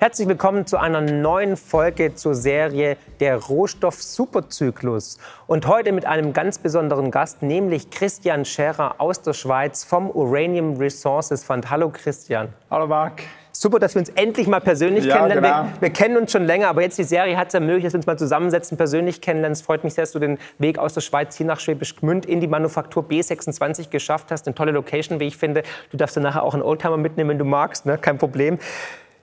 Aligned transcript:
Herzlich 0.00 0.28
willkommen 0.28 0.64
zu 0.64 0.76
einer 0.76 1.00
neuen 1.00 1.56
Folge 1.56 2.14
zur 2.14 2.32
Serie 2.36 2.96
Der 3.18 3.34
Rohstoff-Superzyklus. 3.34 5.18
Und 5.48 5.66
heute 5.66 5.90
mit 5.90 6.06
einem 6.06 6.32
ganz 6.32 6.58
besonderen 6.58 7.10
Gast, 7.10 7.42
nämlich 7.42 7.90
Christian 7.90 8.44
Scherer 8.44 9.00
aus 9.00 9.22
der 9.22 9.32
Schweiz 9.32 9.82
vom 9.82 10.08
Uranium 10.08 10.76
Resources 10.76 11.42
Fund. 11.42 11.68
Hallo 11.68 11.90
Christian. 11.92 12.50
Hallo 12.70 12.86
Marc. 12.86 13.24
Super, 13.50 13.80
dass 13.80 13.96
wir 13.96 14.00
uns 14.00 14.10
endlich 14.10 14.46
mal 14.46 14.60
persönlich 14.60 15.04
ja, 15.04 15.16
kennenlernen. 15.16 15.42
Genau. 15.42 15.64
Wir, 15.64 15.80
wir, 15.80 15.90
kennen 15.90 16.16
uns 16.16 16.30
schon 16.30 16.44
länger, 16.44 16.68
aber 16.68 16.82
jetzt 16.82 16.96
die 16.96 17.02
Serie 17.02 17.36
hat 17.36 17.48
es 17.48 17.54
ermöglicht, 17.54 17.86
dass 17.86 17.94
wir 17.94 17.98
uns 17.98 18.06
mal 18.06 18.18
zusammensetzen, 18.18 18.76
persönlich 18.76 19.20
kennenlernen. 19.20 19.54
Es 19.54 19.62
freut 19.62 19.82
mich 19.82 19.94
sehr, 19.94 20.04
dass 20.04 20.12
du 20.12 20.20
den 20.20 20.38
Weg 20.58 20.78
aus 20.78 20.94
der 20.94 21.00
Schweiz 21.00 21.36
hier 21.36 21.46
nach 21.46 21.58
Schwäbisch 21.58 21.96
Gmünd 21.96 22.24
in 22.24 22.40
die 22.40 22.46
Manufaktur 22.46 23.02
B26 23.02 23.90
geschafft 23.90 24.30
hast. 24.30 24.46
Eine 24.46 24.54
tolle 24.54 24.70
Location, 24.70 25.18
wie 25.18 25.24
ich 25.24 25.36
finde. 25.36 25.64
Du 25.90 25.96
darfst 25.96 26.14
dann 26.14 26.22
nachher 26.22 26.44
auch 26.44 26.54
einen 26.54 26.62
Oldtimer 26.62 26.98
mitnehmen, 26.98 27.30
wenn 27.30 27.38
du 27.38 27.44
magst, 27.44 27.84
ne? 27.84 27.98
kein 27.98 28.16
Problem. 28.16 28.60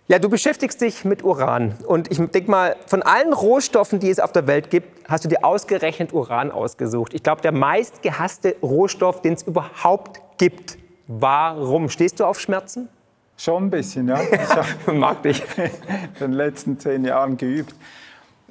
Ja, 0.07 0.19
du 0.19 0.29
beschäftigst 0.29 0.81
dich 0.81 1.03
mit 1.03 1.23
Uran. 1.23 1.73
Und 1.87 2.11
ich 2.11 2.19
denke 2.19 2.51
mal, 2.51 2.75
von 2.85 3.01
allen 3.01 3.33
Rohstoffen, 3.33 3.99
die 3.99 4.11
es 4.11 4.19
auf 4.19 4.31
der 4.31 4.45
Welt 4.45 4.69
gibt, 4.69 5.09
hast 5.09 5.25
du 5.25 5.29
dir 5.29 5.43
ausgerechnet 5.43 6.13
Uran 6.13 6.51
ausgesucht. 6.51 7.15
Ich 7.15 7.23
glaube, 7.23 7.41
der 7.41 7.51
meistgehasste 7.51 8.55
Rohstoff, 8.61 9.21
den 9.23 9.33
es 9.33 9.41
überhaupt 9.41 10.21
gibt. 10.37 10.77
Warum? 11.07 11.89
Stehst 11.89 12.19
du 12.19 12.25
auf 12.25 12.39
Schmerzen? 12.39 12.87
Schon 13.35 13.65
ein 13.65 13.69
bisschen, 13.71 14.07
ja. 14.07 14.19
Ich 14.21 14.93
Mag 14.93 15.23
dich. 15.23 15.43
in 15.57 15.71
den 16.19 16.33
letzten 16.33 16.79
zehn 16.79 17.03
Jahren 17.03 17.35
geübt. 17.37 17.73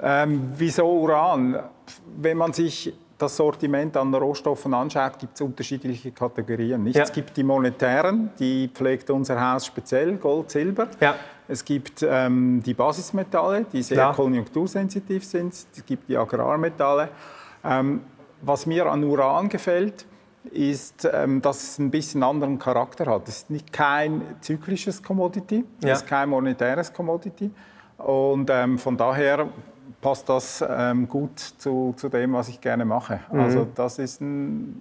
Ähm, 0.01 0.51
wieso 0.57 0.85
Uran? 0.87 1.59
Wenn 2.17 2.37
man 2.37 2.51
sich 2.51 2.93
das 3.17 3.37
Sortiment 3.37 3.95
an 3.97 4.13
Rohstoffen 4.13 4.73
anschaut, 4.73 5.17
gibt 5.19 5.35
es 5.35 5.41
unterschiedliche 5.41 6.11
Kategorien. 6.11 6.83
Nicht? 6.83 6.97
Ja. 6.97 7.03
Es 7.03 7.11
gibt 7.11 7.37
die 7.37 7.43
monetären, 7.43 8.31
die 8.39 8.69
pflegt 8.73 9.09
unser 9.09 9.39
Haus 9.39 9.65
speziell, 9.65 10.17
Gold, 10.17 10.51
Silber. 10.51 10.87
Ja. 10.99 11.15
Es 11.47 11.63
gibt 11.63 12.05
ähm, 12.07 12.61
die 12.63 12.73
Basismetalle, 12.73 13.65
die 13.71 13.83
sehr 13.83 13.97
Klar. 13.97 14.15
konjunktursensitiv 14.15 15.23
sind. 15.23 15.53
Es 15.53 15.85
gibt 15.85 16.09
die 16.09 16.17
Agrarmetalle. 16.17 17.09
Ähm, 17.63 18.01
was 18.41 18.65
mir 18.65 18.85
an 18.87 19.03
Uran 19.03 19.47
gefällt, 19.49 20.05
ist, 20.51 21.07
ähm, 21.11 21.41
dass 21.41 21.63
es 21.63 21.79
ein 21.79 21.91
bisschen 21.91 22.21
anderen 22.21 22.59
Charakter 22.59 23.05
hat. 23.05 23.27
Es 23.27 23.37
ist 23.37 23.49
nicht 23.49 23.73
kein 23.73 24.21
zyklisches 24.41 25.01
Commodity, 25.01 25.63
ja. 25.83 25.91
es 25.91 26.01
ist 26.01 26.07
kein 26.07 26.29
monetäres 26.29 26.93
Commodity. 26.93 27.51
Und 27.97 28.49
ähm, 28.51 28.77
von 28.77 28.97
daher 28.97 29.47
passt 30.05 30.29
das 30.29 30.63
ähm, 30.67 31.07
gut 31.07 31.39
zu, 31.39 31.95
zu 31.97 32.09
dem, 32.09 32.33
was 32.33 32.47
ich 32.47 32.61
gerne 32.61 32.85
mache. 32.85 33.21
Mhm. 33.31 33.39
Also 33.39 33.67
das 33.73 33.97
ist 33.97 34.21
ein 34.21 34.79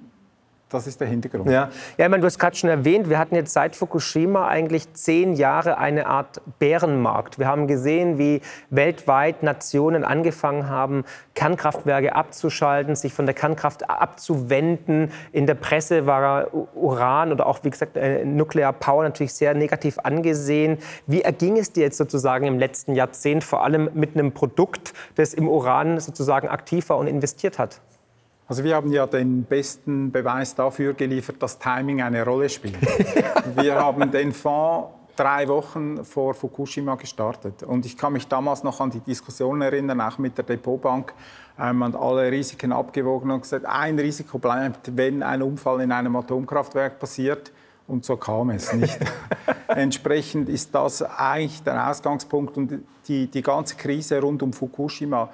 das 0.69 0.87
ist 0.87 1.01
der 1.01 1.09
Hintergrund. 1.09 1.47
Ja, 1.47 1.71
ja 1.97 2.07
ich 2.07 2.11
meine, 2.11 2.21
du 2.21 2.27
hast 2.27 2.39
gerade 2.39 2.57
schon 2.57 2.71
erwähnt, 2.71 3.09
wir 3.09 3.19
hatten 3.19 3.35
jetzt 3.35 3.53
seit 3.53 3.77
Fukushima 3.77 4.49
eigentlich 4.49 4.93
zehn 4.95 5.35
Jahre 5.35 5.79
eine 5.79 6.07
Art 6.07 6.41
Bärenmarkt. 6.59 7.39
Wir 7.39 7.47
haben 7.47 7.67
gesehen, 7.67 8.19
wie 8.19 8.41
weltweit 8.71 9.43
Nationen 9.43 10.05
angefangen 10.05 10.69
haben, 10.69 11.05
Kernkraftwerke 11.35 12.15
abzuschalten, 12.15 12.97
sich 12.97 13.13
von 13.13 13.27
der 13.27 13.35
Kernkraft 13.35 13.89
abzuwenden. 13.89 15.13
In 15.33 15.47
der 15.47 15.55
Presse 15.55 16.07
war 16.07 16.49
Uran 16.75 17.33
oder 17.33 17.47
auch, 17.47 17.63
wie 17.63 17.71
gesagt, 17.71 17.97
äh, 17.97 18.25
Nuclear 18.25 18.73
Power 18.73 19.05
natürlich 19.05 19.35
sehr 19.35 19.55
negativ 19.55 19.99
angesehen. 20.03 20.79
Wie 21.07 21.23
erging 21.23 21.57
es 21.57 21.73
dir 21.73 21.85
jetzt 21.85 21.99
sozusagen 21.99 22.47
im 22.47 22.59
letzten 22.59 22.95
Jahrzehnt, 22.95 23.45
vor 23.45 23.63
allem 23.63 23.91
mit 23.95 24.15
einem 24.17 24.33
Produkt, 24.33 24.93
das 25.15 25.35
im 25.35 25.49
Uran 25.49 26.01
sozusagen 26.01 26.49
aktiv 26.49 26.89
war 26.89 26.99
und 26.99 27.07
investiert 27.07 27.59
hat? 27.59 27.81
Also 28.55 28.63
wir 28.63 28.77
haben 28.77 28.93
ja 28.93 29.05
den 29.05 29.43
besten 29.43 30.13
Beweis 30.13 30.55
dafür 30.55 30.95
geliefert, 30.95 31.43
dass 31.43 31.59
Timing 31.59 32.03
eine 32.03 32.25
Rolle 32.25 32.49
spielt. 32.49 32.77
wir 33.57 33.75
haben 33.75 34.13
den 34.13 34.33
Fonds 34.33 34.91
drei 35.17 35.49
Wochen 35.49 36.05
vor 36.05 36.35
Fukushima 36.35 36.95
gestartet. 36.95 37.65
Und 37.65 37.85
ich 37.85 37.97
kann 37.97 38.13
mich 38.13 38.29
damals 38.29 38.63
noch 38.63 38.81
an 38.81 38.91
die 38.91 39.01
Diskussion 39.01 39.61
erinnern, 39.61 40.01
auch 40.01 40.19
mit 40.19 40.39
der 40.39 40.45
Depotbank. 40.45 41.13
Ähm, 41.59 41.83
und 41.83 41.97
alle 41.97 42.31
Risiken 42.31 42.71
abgewogen 42.71 43.33
und 43.33 43.41
gesagt, 43.41 43.67
ein 43.67 43.99
Risiko 43.99 44.39
bleibt, 44.39 44.97
wenn 44.97 45.25
ein 45.25 45.43
Unfall 45.43 45.81
in 45.81 45.91
einem 45.91 46.15
Atomkraftwerk 46.15 47.01
passiert. 47.01 47.51
Und 47.89 48.05
so 48.05 48.17
kam 48.17 48.51
es 48.51 48.73
nicht. 48.73 49.01
Entsprechend 49.67 50.49
ist 50.49 50.73
das 50.73 51.03
eigentlich 51.03 51.61
der 51.65 51.91
Ausgangspunkt. 51.91 52.57
Und 52.57 52.85
die, 53.09 53.27
die 53.27 53.43
ganze 53.43 53.75
Krise 53.75 54.21
rund 54.21 54.45
um 54.45 54.53
Fukushima 54.53 55.29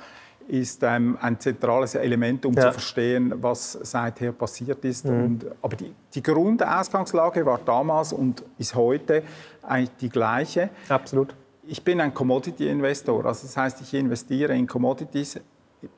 ist 0.50 0.82
ähm, 0.82 1.16
ein 1.20 1.38
zentrales 1.38 1.94
Element, 1.94 2.44
um 2.44 2.54
ja. 2.54 2.62
zu 2.62 2.72
verstehen, 2.72 3.32
was 3.40 3.72
seither 3.72 4.32
passiert 4.32 4.84
ist. 4.84 5.04
Mhm. 5.06 5.24
Und, 5.24 5.46
aber 5.62 5.76
die, 5.76 5.94
die 6.14 6.22
Grundausgangslage 6.22 7.46
war 7.46 7.60
damals 7.64 8.12
und 8.12 8.42
ist 8.58 8.74
heute 8.74 9.22
eigentlich 9.62 9.96
die 10.00 10.08
gleiche. 10.08 10.70
Absolut. 10.88 11.34
Ich 11.62 11.84
bin 11.84 12.00
ein 12.00 12.12
Commodity-Investor, 12.12 13.24
also 13.24 13.46
das 13.46 13.56
heißt, 13.56 13.80
ich 13.80 13.94
investiere 13.94 14.56
in 14.56 14.66
Commodities, 14.66 15.38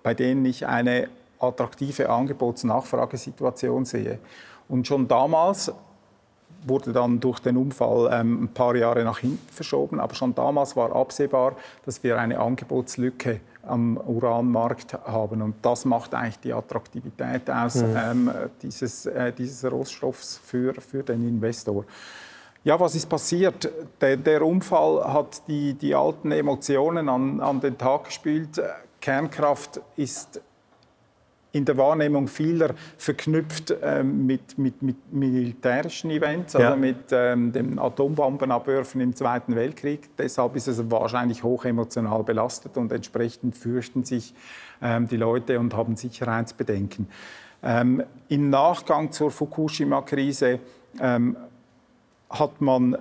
bei 0.03 0.13
denen 0.13 0.45
ich 0.45 0.67
eine 0.67 1.09
attraktive 1.39 2.11
Angebots-Nachfragesituation 2.11 3.85
sehe. 3.85 4.19
Und 4.69 4.87
schon 4.87 5.09
damals 5.09 5.73
wurde 6.65 6.93
dann 6.93 7.19
durch 7.21 7.41
den 7.41 7.57
Unfall 7.57 8.11
ähm, 8.13 8.45
ein 8.45 8.49
paar 8.49 8.77
Jahre 8.77 9.03
nach 9.03 9.19
hinten 9.19 9.49
verschoben, 9.53 9.99
aber 9.99 10.15
schon 10.15 10.35
damals 10.35 10.77
war 10.77 10.95
absehbar, 10.95 11.57
dass 11.85 12.03
wir 12.05 12.19
eine 12.19 12.39
Angebotslücke 12.39 13.41
am 13.63 13.97
Uranmarkt 13.97 14.95
haben. 14.95 15.43
Und 15.43 15.55
das 15.63 15.85
macht 15.85 16.15
eigentlich 16.15 16.41
die 16.41 16.53
Attraktivität 16.53 17.49
aus 17.51 17.77
mhm. 17.77 17.97
ähm, 17.97 18.31
dieses, 18.63 19.07
äh, 19.07 19.33
dieses 19.33 19.71
Rohstoffs 19.71 20.41
für, 20.43 20.75
für 20.75 21.03
den 21.03 21.27
Investor. 21.27 21.85
Ja, 22.65 22.79
was 22.79 22.95
ist 22.95 23.09
passiert? 23.09 23.69
Der, 24.01 24.17
der 24.17 24.43
Unfall 24.47 25.13
hat 25.13 25.43
die, 25.49 25.75
die 25.75 25.95
alten 25.95 26.31
Emotionen 26.31 27.09
an, 27.09 27.41
an 27.41 27.61
den 27.61 27.77
Tag 27.77 28.05
gespielt. 28.05 28.61
Kernkraft 29.01 29.81
ist 29.97 30.41
in 31.53 31.65
der 31.67 31.77
Wahrnehmung 31.77 32.29
vieler 32.29 32.75
verknüpft 32.97 33.75
ähm, 33.83 34.27
mit, 34.27 34.57
mit, 34.59 34.83
mit, 34.83 34.97
militärischen 35.13 36.11
Events, 36.11 36.57
also 36.57 36.71
ja. 36.71 36.77
mit 36.77 37.13
ähm, 37.13 37.53
dem 37.53 37.79
Atombombenabwürfen 37.79 39.01
im 39.01 39.15
Zweiten 39.15 39.55
Weltkrieg. 39.55 40.17
Deshalb 40.17 40.57
ist 40.57 40.67
es 40.69 40.91
wahrscheinlich 40.91 41.43
hoch 41.43 41.65
emotional 41.65 42.25
belastet 42.25 42.77
und 42.77 42.91
entsprechend 42.91 43.57
fürchten 43.57 44.05
sich 44.05 44.35
ähm, 44.81 45.09
die 45.09 45.19
Leute 45.19 45.61
und 45.61 45.77
haben 45.77 45.95
Sicherheitsbedenken. 45.95 47.07
Ähm, 47.63 48.03
Im 48.29 48.51
Nachgang 48.51 49.13
zur 49.13 49.31
Fukushima-Krise 49.31 50.59
ähm, 51.01 51.37
hat 52.31 52.61
man 52.61 52.97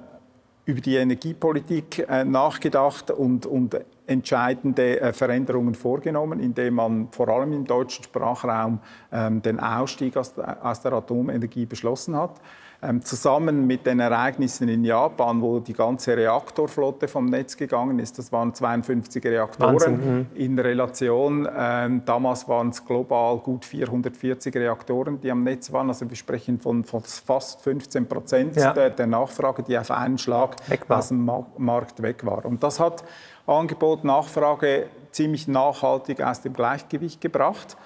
über 0.66 0.82
die 0.82 0.96
Energiepolitik 0.98 2.06
äh, 2.08 2.24
nachgedacht 2.24 3.12
und, 3.12 3.46
und 3.46 3.80
entscheidende 4.12 5.00
äh, 5.00 5.14
Veränderungen 5.14 5.76
vorgenommen, 5.76 6.40
indem 6.40 6.76
man 6.76 7.08
vor 7.12 7.30
allem 7.30 7.54
im 7.54 7.66
deutschen 7.66 8.04
Sprachraum 8.04 8.80
ähm, 9.12 9.42
den 9.42 9.60
Ausstieg 9.60 10.16
aus 10.18 10.34
der 10.34 10.94
Atomenergie 10.94 11.66
beschlossen 11.66 12.16
hat. 12.16 12.42
Ähm, 12.84 13.04
zusammen 13.04 13.68
mit 13.68 13.86
den 13.86 14.00
Ereignissen 14.00 14.68
in 14.68 14.84
Japan, 14.84 15.40
wo 15.40 15.60
die 15.60 15.74
ganze 15.74 16.18
Reaktorflotte 16.18 17.08
vom 17.08 17.26
Netz 17.26 17.56
gegangen 17.56 18.00
ist, 18.00 18.18
das 18.18 18.32
waren 18.32 18.56
52 18.56 19.24
Reaktoren 19.24 19.74
Wahnsinn, 19.76 20.18
mhm. 20.18 20.28
in 20.34 20.58
Relation. 20.58 21.48
Ähm, 21.56 22.02
damals 22.06 22.48
waren 22.48 22.70
es 22.70 22.84
global 22.84 23.38
gut 23.38 23.66
440 23.66 24.56
Reaktoren, 24.56 25.22
die 25.22 25.30
am 25.30 25.44
Netz 25.44 25.72
waren. 25.72 25.90
Also 25.90 26.10
wir 26.10 26.16
sprechen 26.16 26.60
von, 26.60 26.84
von 26.84 27.02
fast 27.04 27.62
15 27.62 28.08
Prozent 28.08 28.56
ja. 28.56 28.74
der, 28.74 28.90
der, 28.90 29.06
Nachfrage, 29.06 29.62
die 29.62 29.78
auf 29.78 29.92
einen 29.92 30.18
Schlag 30.18 30.56
aus 30.88 31.10
dem 31.10 31.30
Markt 31.58 32.02
weg 32.02 32.26
war. 32.26 32.46
Und 32.46 32.64
das 32.64 32.80
hat 32.80 33.04
Angebot, 33.46 34.04
Nachfrage 34.04 34.88
ziemlich 35.12 35.48
nachhaltig 35.48 36.20
aus 36.22 36.42
dem 36.42 36.54
Gleichgewicht 36.54 37.22
gebracht 37.22 37.78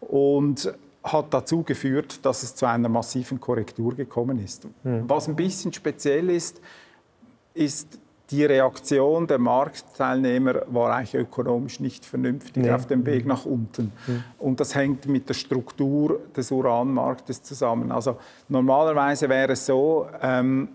und 0.00 0.72
hat 1.04 1.32
dazu 1.34 1.62
geführt, 1.62 2.24
dass 2.24 2.42
es 2.42 2.54
zu 2.54 2.66
einer 2.66 2.88
massiven 2.88 3.38
Korrektur 3.38 3.94
gekommen 3.94 4.42
ist. 4.42 4.66
Mhm. 4.82 5.04
Was 5.06 5.28
ein 5.28 5.36
bisschen 5.36 5.72
speziell 5.72 6.30
ist, 6.30 6.60
ist 7.52 7.98
die 8.30 8.44
Reaktion 8.44 9.26
der 9.26 9.38
Marktteilnehmer 9.38 10.62
war 10.68 10.94
eigentlich 10.94 11.14
ökonomisch 11.14 11.78
nicht 11.78 12.06
vernünftig 12.06 12.64
nee. 12.64 12.70
auf 12.70 12.86
dem 12.86 13.04
Weg 13.04 13.26
nach 13.26 13.44
unten. 13.44 13.92
Mhm. 14.06 14.24
Und 14.38 14.60
das 14.60 14.74
hängt 14.74 15.06
mit 15.06 15.28
der 15.28 15.34
Struktur 15.34 16.20
des 16.34 16.50
Uranmarktes 16.50 17.42
zusammen. 17.42 17.92
Also 17.92 18.16
normalerweise 18.48 19.28
wäre 19.28 19.52
es 19.52 19.66
so, 19.66 20.08
ähm, 20.22 20.68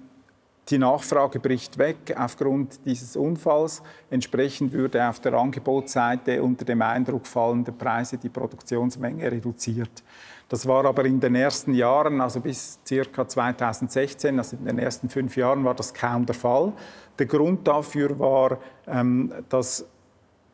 Die 0.70 0.78
Nachfrage 0.78 1.40
bricht 1.40 1.80
weg 1.80 2.16
aufgrund 2.16 2.86
dieses 2.86 3.16
Unfalls. 3.16 3.82
Entsprechend 4.12 4.72
würde 4.72 5.08
auf 5.08 5.20
der 5.20 5.34
Angebotsseite 5.34 6.44
unter 6.44 6.64
dem 6.64 6.82
Eindruck 6.84 7.26
fallender 7.26 7.72
Preise 7.72 8.18
die 8.18 8.30
Produktionsmenge 8.30 9.32
reduziert. 9.32 10.04
Das 10.48 10.68
war 10.68 10.86
aber 10.86 11.06
in 11.06 11.20
den 11.20 11.36
ersten 11.36 11.74
Jahren, 11.74 12.22
also 12.22 12.40
bis 12.40 12.80
ca. 12.88 13.28
2016, 13.28 14.38
also 14.38 14.58
in 14.58 14.66
den 14.66 14.80
ersten 14.80 15.10
fünf 15.10 15.36
Jahren, 15.36 15.64
war 15.64 15.74
das 15.74 15.94
kaum 15.94 16.26
der 16.26 16.36
Fall. 16.36 16.74
Der 17.18 17.26
Grund 17.26 17.68
dafür 17.68 18.18
war, 18.20 18.60
ähm, 18.88 19.34
dass 19.50 19.86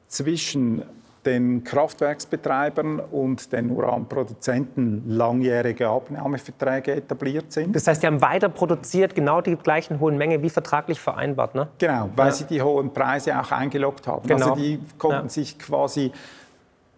zwischen 0.08 0.84
den 1.26 1.64
Kraftwerksbetreibern 1.64 3.00
und 3.00 3.52
den 3.52 3.72
Uranproduzenten 3.72 5.04
langjährige 5.08 5.88
Abnahmeverträge 5.88 6.96
etabliert 6.96 7.52
sind. 7.52 7.76
Das 7.76 7.88
heißt, 7.88 8.04
die 8.04 8.08
haben 8.08 8.22
weiter 8.22 8.50
produziert, 8.50 9.16
genau 9.16 9.42
die 9.42 9.56
gleichen 9.56 10.00
hohen 10.00 10.18
Mengen 10.18 10.42
wie 10.42 10.50
vertraglich 10.50 11.00
vereinbart, 11.00 11.56
ne? 11.56 11.68
Genau, 11.78 12.10
weil 12.16 12.28
ja. 12.28 12.32
sie 12.32 12.46
die 12.46 12.62
hohen 12.62 12.94
Preise 12.94 13.40
auch 13.40 13.52
eingeloggt 13.52 14.08
haben. 14.08 14.28
Genau. 14.28 14.52
Also 14.52 14.62
die 14.62 14.80
konnten 14.98 15.26
ja. 15.26 15.30
sich 15.30 15.58
quasi 15.58 16.12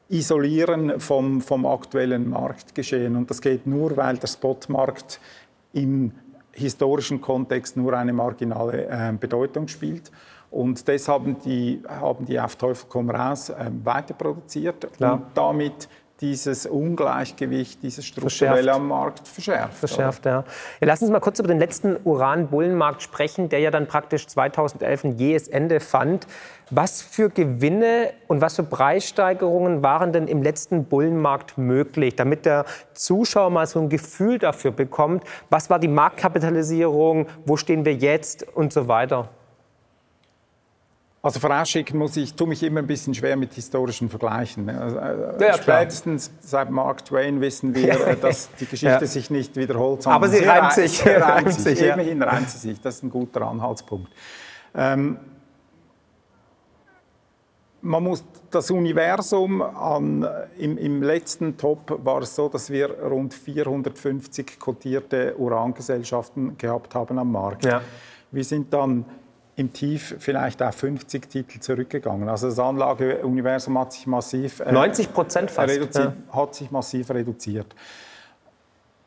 isolieren 0.10 1.00
vom, 1.00 1.42
vom 1.42 1.66
aktuellen 1.66 2.30
Marktgeschehen. 2.30 3.16
Und 3.16 3.30
das 3.30 3.42
geht 3.42 3.68
nur, 3.68 3.96
weil 3.98 4.18
der 4.18 4.28
Spotmarkt 4.28 5.20
im 5.74 6.12
historischen 6.52 7.22
Kontext 7.22 7.78
nur 7.78 7.94
eine 7.94 8.14
marginale 8.14 8.88
äh, 8.88 9.14
Bedeutung 9.18 9.68
spielt. 9.68 10.12
Und 10.50 10.88
deshalb 10.88 11.22
haben 11.22 11.38
die, 11.44 11.82
haben 11.88 12.26
die 12.26 12.40
auf 12.40 12.56
Teufel 12.56 12.88
komm 12.90 13.10
raus 13.10 13.50
äh, 13.50 13.70
weiter 13.84 14.14
produziert 14.14 14.88
Klar. 14.94 15.14
und 15.14 15.24
damit 15.34 15.90
dieses 16.22 16.66
Ungleichgewicht, 16.66 17.84
dieses 17.84 18.06
strukturelle 18.06 18.74
am 18.74 18.88
Markt 18.88 19.28
verschärft. 19.28 19.76
Verschärft, 19.76 20.26
ja. 20.26 20.44
ja. 20.82 20.88
Lassen 20.88 21.06
Sie 21.06 21.12
mal 21.12 21.20
kurz 21.20 21.38
über 21.40 21.48
den 21.48 21.60
letzten 21.60 21.96
Uran-Bullenmarkt 22.04 23.04
sprechen, 23.04 23.50
der 23.50 23.60
ja 23.60 23.70
dann 23.70 23.88
praktisch 23.88 24.26
2011 24.26 25.04
ein 25.04 25.18
jähes 25.18 25.48
Ende 25.48 25.80
fand. 25.80 26.26
Was 26.72 27.02
für 27.02 27.30
Gewinne 27.30 28.14
und 28.28 28.42
was 28.42 28.56
für 28.56 28.64
Preissteigerungen 28.64 29.84
waren 29.84 30.12
denn 30.12 30.28
im 30.28 30.42
letzten 30.42 30.86
Bullenmarkt 30.86 31.58
möglich, 31.58 32.16
damit 32.16 32.46
der 32.46 32.66
Zuschauer 32.94 33.52
mal 33.52 33.68
so 33.68 33.80
ein 33.80 33.90
Gefühl 33.90 34.40
dafür 34.40 34.72
bekommt, 34.72 35.24
was 35.50 35.70
war 35.70 35.78
die 35.78 35.88
Marktkapitalisierung, 35.88 37.28
wo 37.46 37.58
stehen 37.58 37.86
wir 37.86 37.94
jetzt 37.94 38.46
und 38.56 38.74
so 38.74 38.88
weiter? 38.88 39.30
Also 41.22 41.40
vorausschicken 41.40 41.98
muss 41.98 42.16
ich, 42.16 42.36
tue 42.36 42.48
mich 42.48 42.62
immer 42.62 42.80
ein 42.80 42.88
bisschen 42.88 43.14
schwer 43.14 43.36
mit 43.36 43.54
historischen 43.54 44.10
Vergleichen. 44.10 44.70
Also, 44.70 44.98
äh, 44.98 45.48
ja, 45.48 45.58
spätestens 45.58 46.32
seit 46.40 46.70
Mark 46.70 47.04
Twain 47.06 47.42
wissen 47.42 47.74
wir, 47.74 48.16
dass 48.22 48.50
die 48.60 48.66
Geschichte 48.66 49.00
ja. 49.02 49.06
sich 49.06 49.30
nicht 49.30 49.56
wiederholt. 49.56 50.06
Aber 50.06 50.30
sie 50.30 50.38
reimt 50.46 50.74
sich. 50.74 51.00
Sie 51.00 51.10
reimt 51.10 51.54
sich. 51.54 51.80
Ja. 51.80 51.96
Immerhin 51.96 52.22
reimt 52.22 52.50
sie 52.50 52.60
sich. 52.60 52.80
Das 52.80 52.96
ist 52.96 53.04
ein 53.04 53.10
guter 53.10 53.42
Anhaltspunkt. 53.42 54.12
Ähm, 54.76 55.18
man 57.82 58.04
muss 58.04 58.24
das 58.52 58.70
Universum 58.70 59.62
an, 59.62 60.28
im, 60.58 60.78
im, 60.78 61.02
letzten 61.02 61.58
Top 61.58 62.00
war 62.04 62.22
es 62.22 62.36
so, 62.36 62.50
dass 62.50 62.70
wir 62.70 62.90
rund 62.90 63.34
450 63.34 64.60
kotierte 64.60 65.36
Urangesellschaften 65.38 66.58
gehabt 66.58 66.96
haben 66.96 67.18
am 67.18 67.32
Markt. 67.32 67.66
Ja. 67.66 67.82
Wir 68.32 68.44
sind 68.44 68.74
dann 68.74 69.06
im 69.58 69.74
Tief 69.74 70.16
vielleicht 70.20 70.62
auf 70.62 70.76
50 70.76 71.30
Titel 71.30 71.60
zurückgegangen. 71.60 72.30
Also 72.30 72.48
das 72.48 72.60
Anlageuniversum 72.60 73.78
hat 73.80 73.92
sich 73.92 74.06
massiv 74.06 74.60
äh, 74.60 74.72
90 74.72 75.12
Prozent 75.12 75.52
fast 75.52 75.96
ja. 75.96 76.14
hat 76.32 76.56
sich 76.56 76.70
massiv 76.70 77.10
reduziert. 77.10 77.76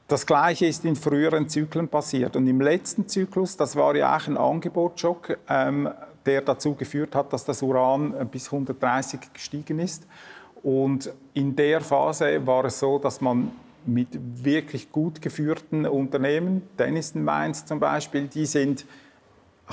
Das 0.08 0.26
Gleiche 0.26 0.66
ist 0.66 0.84
in 0.84 0.96
früheren 0.96 1.48
Zyklen 1.48 1.86
passiert. 1.86 2.34
Und 2.34 2.48
im 2.48 2.60
letzten 2.60 3.06
Zyklus, 3.06 3.56
das 3.56 3.76
war 3.76 3.94
ja 3.94 4.16
auch 4.16 4.26
ein 4.26 4.36
Angebotsschock, 4.36 5.38
ähm, 5.48 5.88
der 6.26 6.42
dazu 6.42 6.74
geführt 6.74 7.14
hat, 7.14 7.32
dass 7.32 7.44
das 7.44 7.62
Uran 7.62 8.28
bis 8.28 8.46
130 8.46 9.20
gestiegen 9.32 9.78
ist. 9.78 10.04
Und 10.64 11.12
in 11.32 11.54
der 11.54 11.80
Phase 11.80 12.44
war 12.44 12.64
es 12.64 12.80
so, 12.80 12.98
dass 12.98 13.20
man 13.20 13.52
mit 13.86 14.08
wirklich 14.44 14.90
gut 14.90 15.22
geführten 15.22 15.86
Unternehmen, 15.86 16.62
Denison 16.76 17.22
Mines 17.22 17.64
zum 17.64 17.78
Beispiel, 17.78 18.26
die 18.26 18.46
sind 18.46 18.84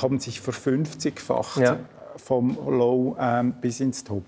haben 0.02 0.20
sich 0.20 0.42
verfünfzigfacht 0.42 1.58
ja. 1.58 1.78
vom 2.18 2.58
Low 2.68 3.16
ähm, 3.20 3.54
bis 3.62 3.80
ins 3.80 4.04
Top. 4.04 4.24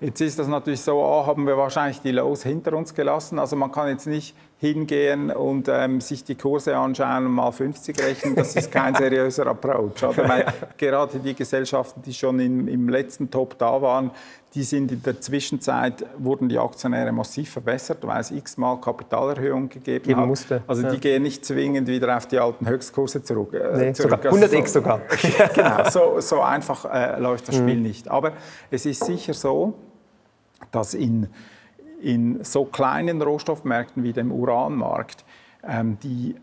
Jetzt 0.00 0.20
ist 0.20 0.38
das 0.38 0.48
natürlich 0.48 0.80
so, 0.80 1.04
A, 1.04 1.26
haben 1.26 1.46
wir 1.46 1.56
wahrscheinlich 1.56 2.00
die 2.00 2.10
Lows 2.10 2.42
hinter 2.42 2.72
uns 2.76 2.94
gelassen. 2.94 3.38
Also 3.38 3.54
man 3.56 3.70
kann 3.70 3.88
jetzt 3.88 4.06
nicht 4.06 4.34
hingehen 4.58 5.30
und 5.30 5.68
ähm, 5.68 6.00
sich 6.00 6.24
die 6.24 6.36
Kurse 6.36 6.76
anschauen 6.76 7.26
und 7.26 7.32
mal 7.32 7.50
50 7.50 7.98
rechnen. 8.00 8.34
Das 8.34 8.56
ist 8.56 8.70
kein 8.70 8.94
seriöser 8.96 9.46
Approach. 9.46 10.02
Oder? 10.02 10.28
Weil 10.28 10.46
gerade 10.76 11.18
die 11.18 11.34
Gesellschaften, 11.34 12.02
die 12.02 12.14
schon 12.14 12.40
im, 12.40 12.68
im 12.68 12.88
letzten 12.88 13.30
Top 13.30 13.58
da 13.58 13.82
waren, 13.82 14.10
die 14.54 14.62
sind 14.62 14.92
in 14.92 15.02
der 15.02 15.20
Zwischenzeit, 15.20 16.06
wurden 16.16 16.48
die 16.48 16.58
Aktionäre 16.58 17.10
massiv 17.10 17.50
verbessert, 17.50 17.98
weil 18.02 18.20
es 18.20 18.30
x-mal 18.30 18.80
Kapitalerhöhungen 18.80 19.68
gegeben 19.68 20.04
Geben 20.04 20.20
hat. 20.20 20.28
Musste. 20.28 20.62
Also 20.68 20.82
die 20.82 20.94
ja. 20.94 21.00
gehen 21.00 21.24
nicht 21.24 21.44
zwingend 21.44 21.88
wieder 21.88 22.16
auf 22.16 22.26
die 22.26 22.38
alten 22.38 22.68
Höchstkurse 22.68 23.22
zurück. 23.24 23.52
Äh, 23.52 23.76
nee, 23.76 23.92
zurück. 23.92 24.20
Sogar 24.22 24.32
100x 24.32 24.54
also 24.54 24.66
so, 24.66 24.66
sogar. 24.66 25.00
genau, 25.54 25.90
so, 25.90 26.20
so 26.20 26.40
einfach 26.40 26.84
äh, 26.84 27.18
läuft 27.20 27.48
das 27.48 27.56
Spiel 27.56 27.76
mhm. 27.76 27.82
nicht. 27.82 28.08
Aber 28.08 28.32
es 28.70 28.86
ist 28.86 29.04
sicher 29.04 29.34
so, 29.34 29.74
dass 30.70 30.94
in, 30.94 31.28
in 32.04 32.44
so 32.44 32.66
kleinen 32.66 33.22
Rohstoffmärkten 33.22 34.02
wie 34.02 34.12
dem 34.12 34.30
Uranmarkt 34.30 35.24
ähm, 35.66 35.98
die 36.02 36.36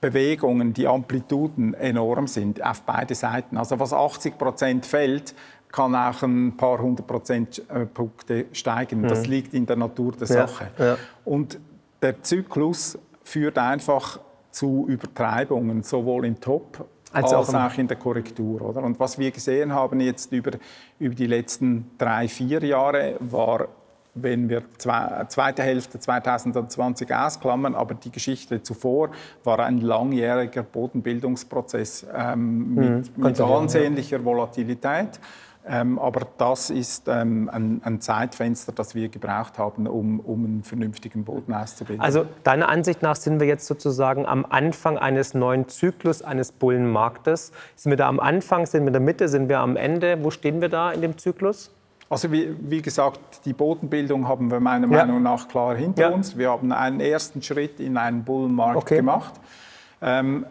Bewegungen, 0.00 0.74
die 0.74 0.88
Amplituden 0.88 1.74
enorm 1.74 2.26
sind 2.26 2.62
auf 2.64 2.82
beide 2.82 3.14
Seiten. 3.14 3.56
Also 3.56 3.78
was 3.78 3.92
80 3.92 4.36
Prozent 4.36 4.84
fällt, 4.84 5.34
kann 5.70 5.94
auch 5.94 6.22
ein 6.22 6.56
paar 6.56 6.80
hundert 6.80 7.06
Prozentpunkte 7.06 8.40
äh, 8.40 8.44
steigen. 8.52 9.02
Mhm. 9.02 9.08
Das 9.08 9.26
liegt 9.26 9.54
in 9.54 9.64
der 9.64 9.76
Natur 9.76 10.12
der 10.12 10.26
Sache. 10.26 10.68
Ja, 10.76 10.84
ja. 10.84 10.96
Und 11.24 11.60
der 12.02 12.20
Zyklus 12.22 12.98
führt 13.22 13.56
einfach 13.58 14.18
zu 14.50 14.86
Übertreibungen, 14.88 15.84
sowohl 15.84 16.26
im 16.26 16.40
Top 16.40 16.84
als, 17.12 17.32
als 17.32 17.54
auch, 17.54 17.54
auch, 17.54 17.78
in 17.78 17.86
der 17.86 17.96
Korrektur. 17.96 18.60
Oder? 18.60 18.82
Und 18.82 18.98
was 18.98 19.18
wir 19.18 19.30
gesehen 19.30 19.72
haben 19.72 20.00
jetzt 20.00 20.32
über, 20.32 20.50
über 20.98 21.14
die 21.14 21.26
letzten 21.26 21.92
drei, 21.96 22.26
vier 22.26 22.62
Jahre, 22.64 23.16
war 23.20 23.68
wenn 24.14 24.48
wir 24.48 24.62
zwei, 24.78 25.24
zweite 25.28 25.62
Hälfte 25.62 25.98
2020 25.98 27.14
ausklammern, 27.14 27.74
aber 27.74 27.94
die 27.94 28.10
Geschichte 28.10 28.62
zuvor 28.62 29.10
war 29.44 29.58
ein 29.60 29.80
langjähriger 29.80 30.62
Bodenbildungsprozess 30.62 32.06
ähm, 32.14 32.74
mit, 32.74 33.16
mhm, 33.16 33.24
mit 33.24 33.40
ansehnlicher 33.40 34.22
Volatilität. 34.24 35.18
Ähm, 35.64 35.98
aber 36.00 36.26
das 36.38 36.70
ist 36.70 37.06
ähm, 37.06 37.48
ein, 37.48 37.80
ein, 37.84 38.00
Zeitfenster, 38.00 38.72
das 38.72 38.96
wir 38.96 39.08
gebraucht 39.08 39.58
haben, 39.58 39.86
um, 39.86 40.18
um 40.18 40.44
einen 40.44 40.62
vernünftigen 40.64 41.24
Boden 41.24 41.54
auszubilden. 41.54 42.02
Also 42.02 42.26
deiner 42.42 42.68
Ansicht 42.68 43.00
nach 43.02 43.14
sind 43.14 43.38
wir 43.38 43.46
jetzt 43.46 43.66
sozusagen 43.66 44.26
am 44.26 44.44
Anfang 44.48 44.98
eines 44.98 45.34
neuen 45.34 45.68
Zyklus 45.68 46.20
eines 46.22 46.50
Bullenmarktes. 46.50 47.52
Sind 47.76 47.90
wir 47.90 47.96
da 47.96 48.08
am 48.08 48.18
Anfang, 48.18 48.66
sind 48.66 48.82
wir 48.82 48.88
in 48.88 48.92
der 48.92 49.02
Mitte, 49.02 49.28
sind 49.28 49.48
wir 49.48 49.60
am 49.60 49.76
Ende? 49.76 50.24
Wo 50.24 50.32
stehen 50.32 50.60
wir 50.60 50.68
da 50.68 50.90
in 50.90 51.00
dem 51.00 51.16
Zyklus? 51.16 51.70
Also 52.12 52.30
wie, 52.30 52.54
wie 52.60 52.82
gesagt, 52.82 53.40
die 53.46 53.54
Bodenbildung 53.54 54.28
haben 54.28 54.50
wir 54.50 54.60
meiner 54.60 54.86
ja. 54.86 54.98
Meinung 55.06 55.22
nach 55.22 55.48
klar 55.48 55.74
hinter 55.74 56.02
ja. 56.02 56.08
uns. 56.10 56.36
Wir 56.36 56.50
haben 56.50 56.70
einen 56.70 57.00
ersten 57.00 57.40
Schritt 57.40 57.80
in 57.80 57.96
einen 57.96 58.22
Bullenmarkt 58.22 58.76
okay. 58.76 58.96
gemacht. 58.96 59.32
Ähm, 60.02 60.44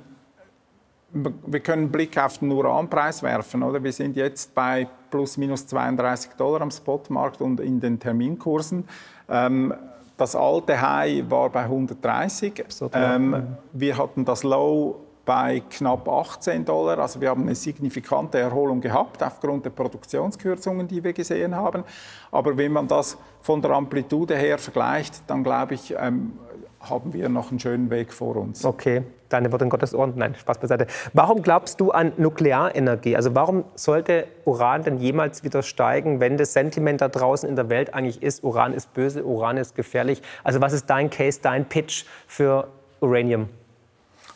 wir 1.14 1.60
können 1.60 1.84
einen 1.84 1.92
Blick 1.92 2.18
auf 2.18 2.40
den 2.40 2.52
Uranpreis 2.52 3.22
werfen. 3.22 3.62
Oder? 3.62 3.84
Wir 3.84 3.94
sind 3.94 4.16
jetzt 4.16 4.56
bei 4.56 4.88
plus 5.12 5.38
minus 5.38 5.68
32 5.68 6.32
Dollar 6.32 6.62
am 6.62 6.72
Spotmarkt 6.72 7.42
und 7.42 7.60
in 7.60 7.80
den 7.80 8.00
Terminkursen. 8.00 8.88
Ähm, 9.30 9.72
das 10.18 10.36
alte 10.36 10.82
High 10.82 11.30
war 11.30 11.52
bei 11.52 11.62
130. 11.62 12.66
Ähm, 12.94 13.56
wir 13.72 14.00
hatten 14.00 14.26
das 14.26 14.42
Low 14.42 14.96
bei 15.26 15.62
knapp 15.70 16.08
18 16.08 16.66
Dollar. 16.66 17.00
Also 17.00 17.22
wir 17.22 17.30
haben 17.30 17.44
eine 17.44 17.56
signifikante 17.56 18.40
Erholung 18.40 18.82
gehabt 18.82 19.22
aufgrund 19.24 19.66
der 19.66 19.70
Produktionskürzungen, 19.70 20.88
die 20.88 21.04
wir 21.04 21.14
gesehen 21.14 21.56
haben. 21.56 21.84
Aber 22.32 22.58
wenn 22.58 22.72
man 22.72 22.88
das 22.88 23.18
von 23.42 23.62
der 23.62 23.72
Amplitude 23.72 24.36
her 24.36 24.58
vergleicht, 24.58 25.24
dann 25.28 25.44
glaube 25.44 25.76
ich, 25.76 25.96
ähm, 25.98 26.34
haben 26.82 27.14
wir 27.14 27.30
noch 27.30 27.52
einen 27.52 27.60
schönen 27.60 27.90
Weg 27.90 28.12
vor 28.12 28.36
uns. 28.38 28.66
Okay, 28.66 29.04
deine 29.30 29.52
Worte 29.52 29.66
in 29.66 29.70
Gottes 29.70 29.94
Ohren. 29.94 30.14
Nein, 30.16 30.36
Spaß 30.36 30.58
beiseite. 30.58 30.88
Warum 31.14 31.42
glaubst 31.44 31.80
du 31.80 31.92
an 31.92 32.14
Nuklearenergie? 32.18 33.16
Also 33.16 33.36
warum 33.36 33.66
sollte 33.76 34.28
Uran 34.46 34.84
denn 34.84 34.98
jemals 34.98 35.44
wieder 35.44 35.62
steigen, 35.62 36.20
wenn 36.20 36.38
das 36.38 36.54
Sentiment 36.54 37.02
da 37.02 37.08
draußen 37.08 37.48
in 37.48 37.56
der 37.56 37.70
Welt 37.70 37.94
eigentlich 37.94 38.24
ist, 38.24 38.44
Uran 38.44 38.74
ist 38.74 38.94
böse, 38.94 39.24
Uran 39.24 39.58
ist 39.58 39.76
gefährlich? 39.76 40.22
Also 40.44 40.60
was 40.62 40.74
ist 40.74 40.90
dein 40.90 41.10
Case, 41.10 41.40
dein 41.42 41.66
Pitch 41.66 42.06
für 42.28 42.68
Uranium? 43.00 43.50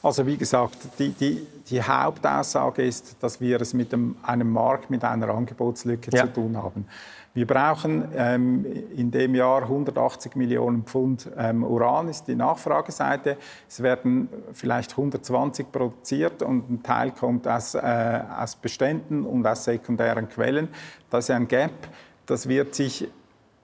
Also 0.05 0.27
wie 0.27 0.37
gesagt, 0.37 0.77
die, 0.99 1.09
die, 1.09 1.47
die 1.67 1.81
Hauptaussage 1.81 2.83
ist, 2.83 3.15
dass 3.23 3.41
wir 3.41 3.59
es 3.59 3.73
mit 3.73 3.91
dem, 3.91 4.15
einem 4.21 4.51
Markt 4.51 4.91
mit 4.91 5.03
einer 5.03 5.29
Angebotslücke 5.29 6.11
ja. 6.15 6.27
zu 6.27 6.33
tun 6.33 6.55
haben. 6.57 6.85
Wir 7.33 7.47
brauchen 7.47 8.09
ähm, 8.15 8.67
in 8.95 9.09
dem 9.09 9.33
Jahr 9.33 9.63
180 9.63 10.35
Millionen 10.35 10.83
Pfund 10.83 11.27
ähm, 11.35 11.63
Uran, 11.63 12.07
ist 12.07 12.27
die 12.27 12.35
Nachfrageseite. 12.35 13.37
Es 13.67 13.81
werden 13.81 14.29
vielleicht 14.53 14.91
120 14.91 15.71
produziert 15.71 16.43
und 16.43 16.69
ein 16.69 16.83
Teil 16.83 17.09
kommt 17.09 17.47
aus, 17.47 17.73
äh, 17.73 18.21
aus 18.37 18.57
Beständen 18.57 19.25
und 19.25 19.47
aus 19.47 19.63
sekundären 19.63 20.29
Quellen. 20.29 20.67
Das 21.09 21.25
ist 21.25 21.31
ein 21.31 21.47
Gap, 21.47 21.71
das 22.27 22.47
wird 22.47 22.75
sich 22.75 23.07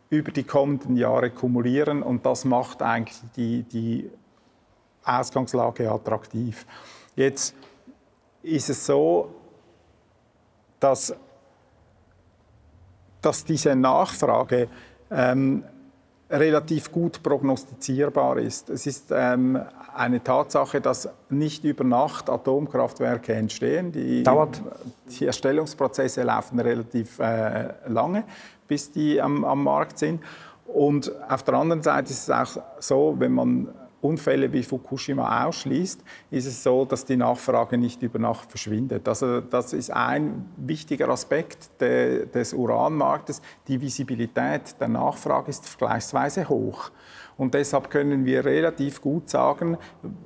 über 0.09 0.31
die 0.31 0.43
kommenden 0.43 0.97
Jahre 0.97 1.29
kumulieren 1.29 2.01
und 2.01 2.25
das 2.25 2.45
macht 2.45 2.81
eigentlich 2.81 3.21
die, 3.35 3.61
die 3.61 4.09
Ausgangslage 5.03 5.91
attraktiv. 5.91 6.65
Jetzt 7.15 7.55
ist 8.43 8.69
es 8.69 8.85
so, 8.85 9.33
dass 10.79 11.13
dass 13.21 13.45
diese 13.45 13.75
Nachfrage 13.75 14.67
ähm, 15.11 15.63
relativ 16.29 16.91
gut 16.91 17.21
prognostizierbar 17.21 18.37
ist. 18.37 18.69
Es 18.69 18.87
ist 18.87 19.11
ähm, 19.11 19.61
eine 19.93 20.23
Tatsache, 20.23 20.79
dass 20.79 21.09
nicht 21.29 21.63
über 21.65 21.83
Nacht 21.83 22.29
Atomkraftwerke 22.29 23.33
entstehen. 23.33 23.91
Die, 23.91 24.23
Dauert. 24.23 24.61
die 25.09 25.25
Erstellungsprozesse 25.25 26.23
laufen 26.23 26.59
relativ 26.59 27.19
äh, 27.19 27.73
lange, 27.87 28.23
bis 28.67 28.91
die 28.91 29.21
am, 29.21 29.43
am 29.43 29.63
Markt 29.63 29.99
sind. 29.99 30.21
Und 30.65 31.11
auf 31.29 31.43
der 31.43 31.55
anderen 31.55 31.83
Seite 31.83 32.11
ist 32.11 32.29
es 32.29 32.29
auch 32.29 32.63
so, 32.79 33.15
wenn 33.17 33.33
man 33.33 33.67
Unfälle 34.01 34.51
wie 34.51 34.63
Fukushima 34.63 35.45
ausschließt, 35.45 36.03
ist 36.31 36.45
es 36.45 36.63
so, 36.63 36.85
dass 36.85 37.05
die 37.05 37.17
Nachfrage 37.17 37.77
nicht 37.77 38.01
über 38.01 38.19
Nacht 38.19 38.49
verschwindet. 38.49 39.07
Also 39.07 39.41
das 39.41 39.73
ist 39.73 39.91
ein 39.91 40.49
wichtiger 40.57 41.09
Aspekt 41.09 41.69
de, 41.79 42.25
des 42.25 42.53
Uranmarktes. 42.53 43.41
Die 43.67 43.79
Visibilität 43.79 44.79
der 44.79 44.87
Nachfrage 44.87 45.49
ist 45.49 45.67
vergleichsweise 45.67 46.49
hoch. 46.49 46.91
Und 47.37 47.53
deshalb 47.53 47.89
können 47.89 48.25
wir 48.25 48.45
relativ 48.45 49.01
gut 49.01 49.29
sagen, 49.29 49.77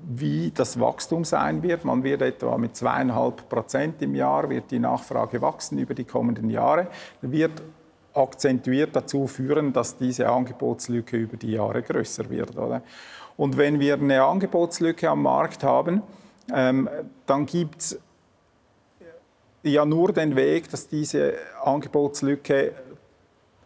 wie 0.08 0.52
das 0.52 0.80
Wachstum 0.80 1.24
sein 1.24 1.64
wird. 1.64 1.86
Man 1.86 2.04
wird 2.04 2.22
etwa 2.22 2.58
mit 2.58 2.76
zweieinhalb 2.76 3.48
Prozent 3.48 4.02
im 4.02 4.16
Jahr 4.16 4.50
wird 4.50 4.72
die 4.72 4.80
Nachfrage 4.80 5.42
wachsen 5.42 5.78
über 5.78 5.94
die 5.94 6.04
kommenden 6.04 6.50
Jahre. 6.50 6.88
Wird 7.22 7.62
akzentuiert 8.14 8.96
dazu 8.96 9.28
führen, 9.28 9.74
dass 9.74 9.98
diese 9.98 10.30
Angebotslücke 10.30 11.18
über 11.18 11.38
die 11.38 11.52
Jahre 11.52 11.82
größer 11.82 12.30
wird. 12.30 12.58
Oder? 12.58 12.82
Und 13.38 13.58
wenn 13.58 13.80
wir 13.80 13.96
eine 13.96 14.24
Angebotslücke 14.24 15.10
am 15.10 15.24
Markt 15.24 15.64
haben, 15.64 16.02
ähm, 16.54 16.90
dann 17.26 17.46
gibt 17.46 17.82
es 17.82 18.00
ja 19.64 19.86
nur 19.86 20.14
den 20.14 20.36
Weg, 20.36 20.70
dass 20.70 20.88
diese 20.88 21.34
Angebotslücke 21.64 22.74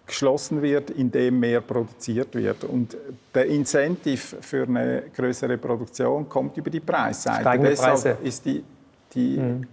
geschlossen 0.08 0.62
wird, 0.62 0.90
indem 0.90 1.40
mehr 1.40 1.62
produziert 1.62 2.34
wird. 2.34 2.64
Und 2.64 2.98
der 3.34 3.46
Incentive 3.46 4.42
für 4.42 4.64
eine 4.64 5.04
größere 5.16 5.58
Produktion 5.58 6.28
kommt 6.28 6.58
über 6.58 6.70
die 6.70 6.80
Preisseite. 6.80 7.42
Steigende 7.42 7.70
Deshalb 7.70 8.02
Preise. 8.02 8.18
ist 8.24 8.46
die, 8.46 8.64
die 9.14 9.38
mhm. 9.38 9.68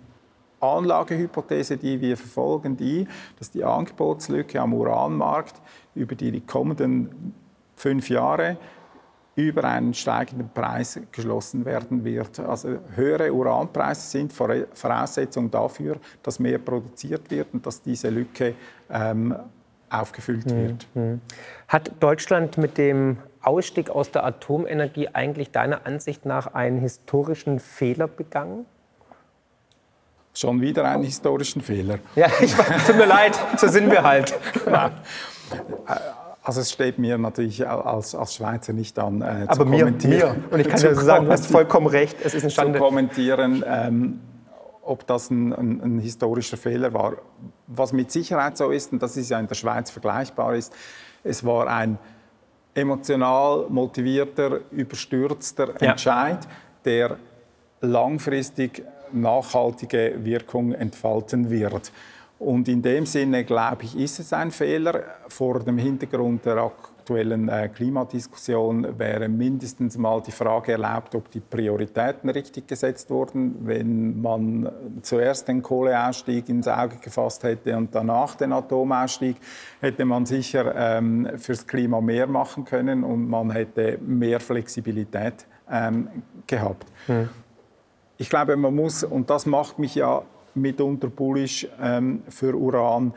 Anlagehypothese, 0.60 1.76
die 1.78 2.00
wir 2.00 2.16
verfolgen, 2.16 2.76
die, 2.76 3.06
dass 3.38 3.50
die 3.50 3.64
Angebotslücke 3.64 4.60
am 4.60 4.74
Uranmarkt 4.74 5.54
über 5.94 6.14
die 6.14 6.40
kommenden 6.42 7.34
fünf 7.76 8.08
Jahre 8.10 8.58
über 9.36 9.64
einen 9.64 9.92
steigenden 9.92 10.48
Preis 10.52 10.98
geschlossen 11.12 11.64
werden 11.64 12.04
wird. 12.04 12.40
Also 12.40 12.78
höhere 12.94 13.32
Uranpreise 13.32 14.08
sind 14.08 14.32
Voraussetzung 14.32 15.50
dafür, 15.50 15.98
dass 16.22 16.38
mehr 16.38 16.58
produziert 16.58 17.30
wird 17.30 17.52
und 17.52 17.64
dass 17.64 17.82
diese 17.82 18.08
Lücke 18.08 18.54
ähm, 18.90 19.36
aufgefüllt 19.90 20.46
mhm. 20.46 20.56
wird. 20.56 20.86
Hat 21.68 21.92
Deutschland 22.00 22.56
mit 22.56 22.78
dem 22.78 23.18
Ausstieg 23.42 23.90
aus 23.90 24.10
der 24.10 24.24
Atomenergie 24.24 25.08
eigentlich 25.12 25.50
deiner 25.50 25.86
Ansicht 25.86 26.24
nach 26.24 26.54
einen 26.54 26.80
historischen 26.80 27.60
Fehler 27.60 28.08
begangen? 28.08 28.64
Schon 30.32 30.60
wieder 30.62 30.84
einen 30.84 31.04
historischen 31.04 31.60
Fehler. 31.60 31.98
Ja, 32.14 32.28
ich, 32.40 32.54
tut 32.54 32.96
mir 32.96 33.06
leid, 33.06 33.38
so 33.58 33.68
sind 33.68 33.90
wir 33.90 34.02
halt. 34.02 34.34
Also 36.46 36.60
es 36.60 36.70
steht 36.70 36.96
mir 36.96 37.18
natürlich 37.18 37.66
als, 37.66 38.14
als 38.14 38.36
Schweizer 38.36 38.72
nicht 38.72 38.96
an, 39.00 39.20
äh, 39.20 39.46
Aber 39.48 39.64
zu 39.64 39.66
mir, 39.66 39.80
kommentieren. 39.80 40.42
Mir. 40.42 40.52
Und 40.52 40.60
ich 40.60 40.68
kann 40.68 40.80
dir 40.80 40.94
sagen, 40.94 41.26
du 41.26 41.32
hast 41.32 41.46
vollkommen 41.46 41.88
recht, 41.88 42.18
es 42.22 42.34
ist 42.34 42.44
ein 42.44 42.50
Schande. 42.50 42.78
Zu 42.78 42.84
kommentieren, 42.84 43.64
ähm, 43.66 44.20
ob 44.82 45.04
das 45.08 45.28
ein, 45.28 45.52
ein, 45.52 45.80
ein, 45.82 45.98
historischer 45.98 46.56
Fehler 46.56 46.94
war. 46.94 47.14
Was 47.66 47.92
mit 47.92 48.12
Sicherheit 48.12 48.56
so 48.56 48.70
ist, 48.70 48.92
und 48.92 49.02
das 49.02 49.16
ist 49.16 49.28
ja 49.28 49.40
in 49.40 49.48
der 49.48 49.56
Schweiz 49.56 49.90
vergleichbar 49.90 50.54
ist, 50.54 50.72
es 51.24 51.44
war 51.44 51.66
ein 51.66 51.98
emotional 52.74 53.66
motivierter, 53.68 54.60
überstürzter 54.70 55.74
ja. 55.80 55.90
Entscheid, 55.90 56.46
der 56.84 57.16
langfristig 57.80 58.84
nachhaltige 59.12 60.14
Wirkung 60.22 60.70
entfalten 60.70 61.50
wird. 61.50 61.90
Und 62.38 62.68
in 62.68 62.82
dem 62.82 63.06
Sinne, 63.06 63.44
glaube 63.44 63.84
ich, 63.84 63.96
ist 63.96 64.18
es 64.18 64.32
ein 64.32 64.50
Fehler. 64.50 65.04
Vor 65.28 65.60
dem 65.60 65.78
Hintergrund 65.78 66.44
der 66.44 66.58
aktuellen 66.58 67.48
äh, 67.48 67.68
Klimadiskussion 67.68 68.98
wäre 68.98 69.28
mindestens 69.28 69.96
mal 69.96 70.20
die 70.20 70.32
Frage 70.32 70.72
erlaubt, 70.72 71.14
ob 71.14 71.30
die 71.30 71.40
Prioritäten 71.40 72.28
richtig 72.28 72.66
gesetzt 72.66 73.08
wurden. 73.08 73.56
Wenn 73.60 74.20
man 74.20 74.70
zuerst 75.00 75.48
den 75.48 75.62
Kohleausstieg 75.62 76.48
ins 76.50 76.68
Auge 76.68 76.96
gefasst 76.96 77.42
hätte 77.42 77.74
und 77.74 77.94
danach 77.94 78.34
den 78.34 78.52
Atomausstieg, 78.52 79.36
hätte 79.80 80.04
man 80.04 80.26
sicher 80.26 80.74
ähm, 80.76 81.28
fürs 81.36 81.66
Klima 81.66 82.02
mehr 82.02 82.26
machen 82.26 82.64
können 82.66 83.02
und 83.02 83.28
man 83.28 83.50
hätte 83.50 83.98
mehr 84.04 84.40
Flexibilität 84.40 85.46
ähm, 85.70 86.08
gehabt. 86.46 86.86
Hm. 87.06 87.30
Ich 88.18 88.28
glaube, 88.28 88.56
man 88.56 88.74
muss, 88.74 89.04
und 89.04 89.30
das 89.30 89.46
macht 89.46 89.78
mich 89.78 89.94
ja 89.94 90.22
mitunter 90.56 91.08
bullisch 91.08 91.66
ähm, 91.80 92.22
für 92.28 92.54
Uran. 92.54 93.12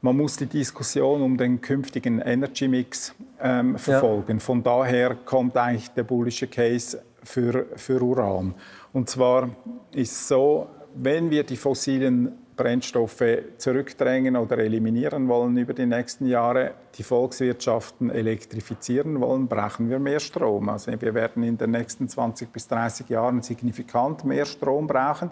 Man 0.00 0.16
muss 0.18 0.36
die 0.36 0.46
Diskussion 0.46 1.22
um 1.22 1.38
den 1.38 1.60
künftigen 1.62 2.20
Energy 2.20 2.68
Mix 2.68 3.14
ähm, 3.40 3.78
verfolgen. 3.78 4.36
Ja. 4.36 4.40
Von 4.40 4.62
daher 4.62 5.14
kommt 5.14 5.56
eigentlich 5.56 5.88
der 5.92 6.02
bullische 6.02 6.46
Case 6.46 7.02
für, 7.22 7.66
für 7.76 8.02
Uran. 8.02 8.54
Und 8.92 9.08
zwar 9.08 9.48
ist 9.92 10.12
es 10.12 10.28
so, 10.28 10.68
wenn 10.94 11.30
wir 11.30 11.42
die 11.44 11.56
fossilen 11.56 12.32
Brennstoffe 12.56 13.24
zurückdrängen 13.58 14.36
oder 14.36 14.58
eliminieren 14.58 15.28
wollen 15.28 15.56
über 15.56 15.74
die 15.74 15.86
nächsten 15.86 16.26
Jahre, 16.26 16.72
die 16.96 17.02
Volkswirtschaften 17.02 18.10
elektrifizieren 18.10 19.20
wollen, 19.20 19.48
brauchen 19.48 19.90
wir 19.90 19.98
mehr 19.98 20.20
Strom. 20.20 20.68
Also 20.68 20.92
wir 21.00 21.14
werden 21.14 21.42
in 21.42 21.58
den 21.58 21.72
nächsten 21.72 22.08
20 22.08 22.52
bis 22.52 22.68
30 22.68 23.08
Jahren 23.08 23.42
signifikant 23.42 24.24
mehr 24.24 24.44
Strom 24.44 24.86
brauchen 24.86 25.30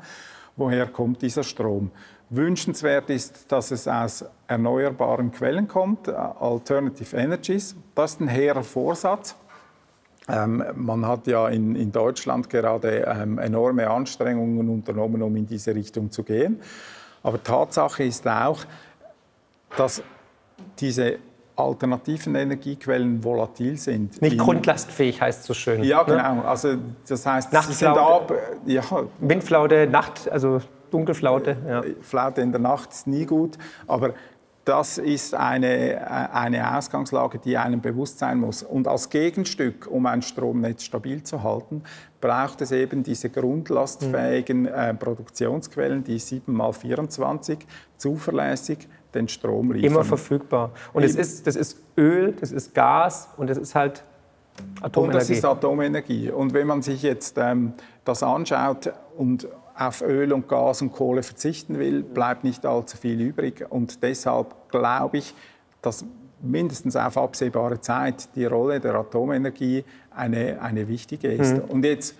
woher 0.57 0.87
kommt 0.87 1.23
dieser 1.23 1.43
Strom. 1.43 1.91
Wünschenswert 2.31 3.11
ist, 3.11 3.53
dass 3.53 3.71
es 3.71 3.87
aus 3.87 4.25
erneuerbaren 4.49 5.33
Quellen 5.33 5.69
kommt, 5.69 6.09
äh, 6.09 6.13
Alternative 6.13 7.17
Energies. 7.17 7.77
Das 7.95 8.13
ist 8.13 8.21
ein 8.21 8.29
hehrer 8.29 8.63
Vorsatz. 8.63 9.37
Ähm, 10.29 10.65
man 10.77 11.07
hat 11.07 11.27
ja 11.27 11.49
in, 11.49 11.75
in 11.75 11.93
Deutschland 11.93 12.49
gerade 12.49 13.05
ähm, 13.07 13.39
enorme 13.39 13.91
Anstrengungen 13.91 14.69
unternommen, 14.69 15.21
um 15.23 15.37
in 15.37 15.47
diese 15.47 15.75
Richtung 15.75 16.11
zu 16.11 16.23
gehen. 16.23 16.61
Aber 17.23 17.43
Tatsache 17.43 18.05
ist 18.05 18.27
auch, 18.27 18.61
dass 19.77 20.03
diese 20.79 21.19
alternativen 21.63 22.35
Energiequellen 22.35 23.23
volatil 23.23 23.77
sind. 23.77 24.21
Nicht 24.21 24.39
grundlastfähig 24.39 25.21
heißt 25.21 25.41
es 25.41 25.47
so 25.47 25.55
schön. 25.55 25.83
Ja, 25.85 26.01
ne? 26.01 26.17
genau. 26.17 26.35
Ne? 26.37 26.45
Also 26.45 26.75
das 27.09 27.25
heißt, 27.25 27.51
sie 27.51 27.73
sind 27.73 27.89
ab, 27.89 28.33
ja. 28.67 28.83
Windflaute, 29.21 29.87
Nacht, 29.87 30.31
also 30.31 30.61
Dunkelflaute. 30.91 31.57
Ja. 31.67 31.83
Flaute 32.03 32.41
in 32.41 32.53
der 32.53 32.61
Nacht 32.61 32.93
ist 32.93 33.07
nie 33.07 33.25
gut, 33.25 33.57
aber 33.87 34.15
das 34.65 34.99
ist 34.99 35.35
eine, 35.35 36.31
eine 36.33 36.77
Ausgangslage, 36.77 37.39
die 37.39 37.57
einem 37.57 37.81
bewusst 37.81 38.21
sein 38.21 38.39
muss. 38.39 38.63
Und 38.63 38.87
als 38.87 39.11
Gegenstück, 39.11 39.89
um 39.91 40.07
ein 40.07 40.23
Stromnetz 40.23 40.85
stabil 40.85 41.23
zu 41.25 41.43
halten, 41.43 41.83
braucht 42.21 42.61
es 42.61 42.71
eben 42.71 43.03
diese 43.03 43.29
grundlastfähigen 43.29 44.67
äh, 44.67 44.95
Produktionsquellen, 44.95 46.05
die 46.05 46.19
7 46.19 46.61
x 46.61 46.79
24 46.79 47.59
zuverlässig 47.97 48.89
den 49.15 49.29
Strom 49.29 49.73
liefern. 49.73 49.93
Immer 49.93 50.05
verfügbar. 50.05 50.71
Und 50.93 51.03
es 51.03 51.15
ist, 51.15 51.47
das 51.47 51.57
ist 51.57 51.79
Öl, 51.97 52.33
das 52.33 52.53
ist 52.53 52.75
Gas 52.75 53.29
und 53.37 53.49
das 53.51 53.59
ist 53.59 53.75
halt 53.75 54.05
Atomenergie. 54.81 55.07
Und 55.07 55.15
das 55.15 55.31
ist 55.31 55.45
Atomenergie. 55.45 56.31
Und 56.31 56.55
wenn 56.55 56.67
man 56.67 56.83
sich 56.83 57.03
jetzt 57.03 57.37
ähm, 57.39 57.73
das 58.05 58.23
anschaut 58.23 58.93
und 59.17 59.49
auf 59.75 60.03
Öl 60.03 60.33
und 60.33 60.49
Gas 60.49 60.83
und 60.83 60.93
Kohle 60.93 61.23
verzichten 61.23 61.79
will, 61.79 62.03
bleibt 62.03 62.45
nicht 62.45 62.67
allzu 62.67 62.97
viel 62.97 63.21
übrig. 63.21 63.67
Und 63.69 64.03
deshalb 64.03 64.55
glaube 64.71 65.19
ich, 65.19 65.35
dass 65.81 66.05
mindestens 66.41 66.97
auf 66.97 67.17
absehbare 67.17 67.81
Zeit 67.81 68.35
die 68.35 68.45
Rolle 68.45 68.81
der 68.81 68.95
Atomenergie 68.95 69.85
eine, 70.11 70.61
eine 70.61 70.89
wichtige 70.89 71.33
ist. 71.33 71.55
Mhm. 71.55 71.65
Und 71.71 71.85
jetzt 71.85 72.15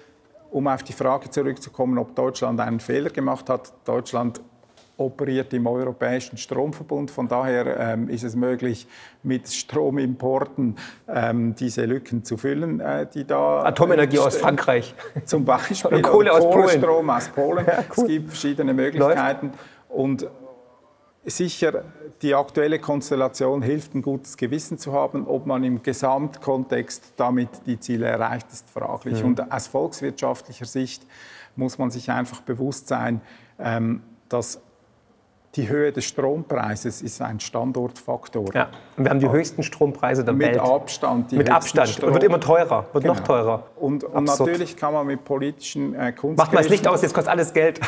um 0.51 0.69
auf 0.69 0.83
die 0.83 0.93
Frage 0.93 1.31
zurückzukommen, 1.31 1.99
ob 1.99 2.15
Deutschland 2.15 2.61
einen 2.61 2.81
Fehler 2.81 3.11
gemacht 3.11 3.49
hat. 3.49 3.73
Deutschland 3.85 4.41
operiert 4.97 5.53
im 5.55 5.67
Europäischen 5.67 6.37
Stromverbund. 6.37 7.11
Von 7.11 7.29
daher 7.29 7.79
ähm, 7.79 8.09
ist 8.09 8.23
es 8.23 8.37
möglich, 8.37 8.87
mit 9.23 9.49
Stromimporten 9.49 10.77
ähm, 11.09 11.55
diese 11.55 11.85
Lücken 11.85 12.25
zu 12.25 12.37
füllen, 12.37 12.81
äh, 12.81 13.07
die 13.13 13.27
da. 13.27 13.65
Atomenergie 13.65 14.19
aus 14.19 14.37
Frankreich. 14.37 14.95
Zum 15.25 15.45
Beispiel. 15.45 15.87
Oder 15.87 16.03
Kohle 16.03 16.33
aus 16.33 16.45
Polen. 16.45 16.69
Strom 16.69 17.11
aus 17.11 17.29
Polen. 17.29 17.67
Ja, 17.73 17.85
cool. 17.97 18.05
Es 18.05 18.07
gibt 18.07 18.29
verschiedene 18.31 18.75
Möglichkeiten. 18.75 19.47
Läuft. 19.47 19.59
Und 19.89 20.27
sicher, 21.25 21.85
die 22.21 22.35
aktuelle 22.35 22.79
Konstellation 22.79 23.63
hilft, 23.63 23.95
ein 23.95 24.03
gutes 24.03 24.37
Gewissen 24.37 24.79
zu 24.79 24.93
haben. 24.93 25.27
Ob 25.27 25.47
man 25.47 25.65
im 25.65 25.83
Gesamtkontext 25.83 27.15
damit 27.17 27.49
die 27.67 27.79
Ziele 27.79 28.07
erreicht, 28.07 28.49
ist 28.53 28.69
fraglich. 28.69 29.21
Mhm. 29.21 29.29
Und 29.29 29.53
aus 29.53 29.69
volkswirtschaftlicher 29.69 30.67
Sicht 30.67 31.07
muss 31.57 31.79
man 31.79 31.91
sich 31.91 32.11
einfach 32.11 32.41
bewusst 32.41 32.89
sein, 32.89 33.21
ähm, 33.59 34.03
dass 34.29 34.61
die 35.55 35.69
Höhe 35.69 35.93
des 35.93 36.07
Strompreises 36.07 37.03
ist 37.03 37.21
ein 37.21 37.39
Standortfaktor. 37.39 38.47
Ja, 38.55 38.71
und 38.97 39.05
wir 39.05 39.11
haben 39.11 39.21
die 39.21 39.29
höchsten 39.29 39.63
Strompreise 39.63 40.25
der 40.25 40.33
mit 40.33 40.47
Welt. 40.47 40.59
Abstand. 40.59 41.33
mit 41.33 41.51
Abstand. 41.51 41.91
Strom. 41.91 42.09
Und 42.09 42.15
wird 42.15 42.25
immer 42.25 42.41
teurer, 42.41 42.87
wird 42.93 43.05
genau. 43.05 43.15
noch 43.15 43.21
teurer. 43.23 43.65
Und, 43.77 44.03
und 44.03 44.25
natürlich 44.25 44.77
kann 44.77 44.95
man 44.95 45.07
mit 45.07 45.25
politischen 45.25 45.95
äh, 45.95 46.13
Kunstgriffen... 46.13 46.37
Macht 46.37 46.53
mal 46.55 46.63
das 46.63 46.71
Licht 46.71 46.89
aus, 46.89 47.03
jetzt 47.03 47.13
kostet 47.13 47.31
alles 47.31 47.53
Geld. 47.53 47.81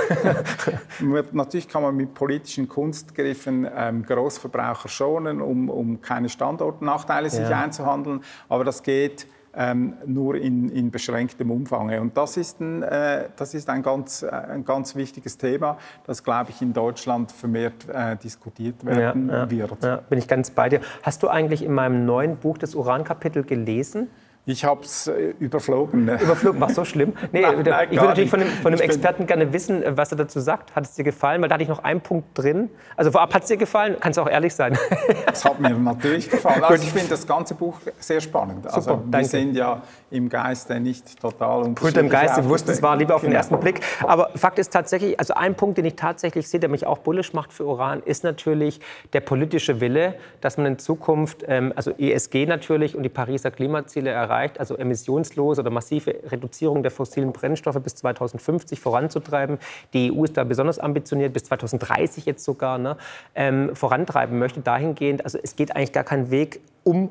natürlich 1.33 1.67
kann 1.67 1.83
man 1.83 1.97
mit 1.97 2.13
politischen 2.13 2.69
Kunstgriffen 2.69 3.67
ähm, 3.75 4.05
Großverbraucher 4.05 4.89
schonen, 4.89 5.41
um, 5.41 5.71
um 5.71 6.03
keine 6.03 6.29
Standortnachteile 6.29 7.31
sich 7.31 7.49
ja. 7.49 7.63
einzuhandeln. 7.63 8.23
Aber 8.51 8.65
das 8.65 8.83
geht 8.83 9.27
ähm, 9.57 9.95
nur 10.07 10.37
in, 10.37 10.69
in, 10.69 10.91
beschränktem 10.91 11.51
Umfang. 11.51 11.99
Und 12.01 12.17
das 12.17 12.37
ist 12.37 12.61
ein, 12.61 12.83
äh, 12.83 13.29
das 13.37 13.55
ist 13.55 13.69
ein, 13.69 13.83
ganz, 13.83 14.23
äh, 14.23 14.29
ein 14.29 14.65
ganz 14.65 14.95
wichtiges 14.95 15.39
Thema, 15.39 15.79
das, 16.07 16.23
glaube 16.23 16.51
ich, 16.51 16.63
in 16.63 16.73
Deutschland 16.73 17.33
vermehrt 17.33 17.89
äh, 17.89 18.17
diskutiert 18.17 18.85
werden 18.85 19.29
ja, 19.29 19.45
ja, 19.45 19.51
wird. 19.51 19.83
Ja, 19.83 19.97
bin 19.97 20.19
ich 20.19 20.29
ganz 20.29 20.51
bei 20.51 20.69
dir. 20.69 20.81
Hast 21.03 21.23
du 21.23 21.29
eigentlich 21.29 21.63
in 21.63 21.73
meinem 21.73 22.05
neuen 22.05 22.37
Buch 22.37 22.59
das 22.59 22.75
Urankapitel 22.75 23.45
gelesen? 23.45 24.09
Ich 24.47 24.63
habe 24.63 24.83
es 24.83 25.07
äh, 25.07 25.33
überflogen. 25.39 26.05
Ne? 26.05 26.19
Überflogen, 26.23 26.61
war 26.61 26.69
so 26.69 26.85
schlimm? 26.85 27.15
Nee, 27.33 27.41
nein, 27.41 27.63
nein, 27.65 27.89
ich 27.91 27.97
würde 27.97 28.09
natürlich 28.09 28.31
von 28.31 28.41
dem, 28.41 28.49
von 28.49 28.73
dem 28.73 28.81
Experten 28.81 29.27
gerne 29.27 29.53
wissen, 29.55 29.83
äh, 29.83 29.97
was 29.97 30.13
er 30.13 30.19
dazu 30.19 30.39
sagt. 30.39 30.77
Hat 30.77 30.85
es 30.85 30.93
dir 30.93 31.03
gefallen? 31.03 31.41
Weil 31.41 31.49
da 31.49 31.55
hatte 31.55 31.63
ich 31.63 31.69
noch 31.69 31.83
einen 31.83 32.03
Punkt 32.03 32.27
drin. 32.35 32.69
Also 32.97 33.11
vorab, 33.11 33.33
hat 33.33 33.43
es 33.43 33.49
dir 33.49 33.57
gefallen? 33.57 33.97
Kannst 33.99 34.19
du 34.19 34.23
auch 34.23 34.29
ehrlich 34.29 34.55
sein? 34.55 34.79
Es 35.33 35.45
hat 35.45 35.59
mir 35.59 35.71
natürlich 35.71 36.31
gefallen. 36.31 36.63
Also 36.63 36.85
ich 36.85 36.93
finde 36.93 37.09
das 37.09 37.27
ganze 37.27 37.55
Buch 37.55 37.81
sehr 37.99 38.21
spannend. 38.21 38.67
Also 38.67 38.83
Super, 38.83 39.03
wir 39.05 39.11
danke. 39.11 39.29
sind 39.29 39.57
ja 39.57 39.83
im 40.11 40.29
Geiste 40.29 40.79
nicht 40.79 41.21
total 41.21 41.63
unterschiedlich. 41.63 42.05
im 42.05 42.09
Geiste, 42.09 42.41
ich 42.41 42.49
wusste, 42.49 42.71
es 42.71 42.83
war 42.83 42.97
lieber 42.97 43.17
auf 43.17 43.23
den 43.23 43.31
genau. 43.31 43.39
ersten 43.39 43.59
Blick. 43.59 43.81
Aber 44.07 44.31
Fakt 44.37 44.61
ist 44.61 44.73
tatsächlich, 44.73 45.19
also 45.19 45.35
ein 45.35 45.57
Punkt, 45.57 45.79
den 45.79 45.87
ich 45.87 45.97
tatsächlich 45.97 46.49
sehe, 46.49 46.61
der 46.61 46.69
mich 46.69 46.87
auch 46.87 46.99
bullisch 46.99 47.33
macht 47.33 47.53
für 47.53 47.65
Uran, 47.65 48.01
ist 48.05 48.23
natürlich 48.23 48.81
der 49.13 49.21
politische 49.21 49.81
Wille, 49.81 50.15
dass 50.41 50.57
man 50.57 50.67
in 50.67 50.79
Zukunft, 50.79 51.45
ähm, 51.49 51.73
also 51.75 51.91
ESG 51.99 52.47
natürlich 52.47 52.97
und 52.97 53.03
die 53.03 53.09
Pariser 53.09 53.51
Klimaziele 53.51 54.11
erreicht, 54.11 54.34
also 54.59 54.77
emissionslose 54.77 55.61
oder 55.61 55.71
massive 55.71 56.15
Reduzierung 56.31 56.83
der 56.83 56.91
fossilen 56.91 57.33
Brennstoffe 57.33 57.81
bis 57.81 57.95
2050 57.97 58.81
voranzutreiben. 58.81 59.59
Die 59.93 60.13
EU 60.13 60.25
ist 60.25 60.37
da 60.37 60.45
besonders 60.45 60.79
ambitioniert, 60.79 61.33
bis 61.33 61.45
2030 61.45 62.27
jetzt 62.27 62.45
sogar 62.45 62.79
ne, 62.79 62.97
ähm, 63.35 63.75
vorantreiben 63.75 64.39
möchte 64.39 64.61
dahingehend. 64.61 65.25
Also 65.25 65.39
es 65.43 65.57
geht 65.57 65.75
eigentlich 65.75 65.93
gar 65.93 66.05
kein 66.05 66.31
Weg 66.31 66.61
um 66.83 67.11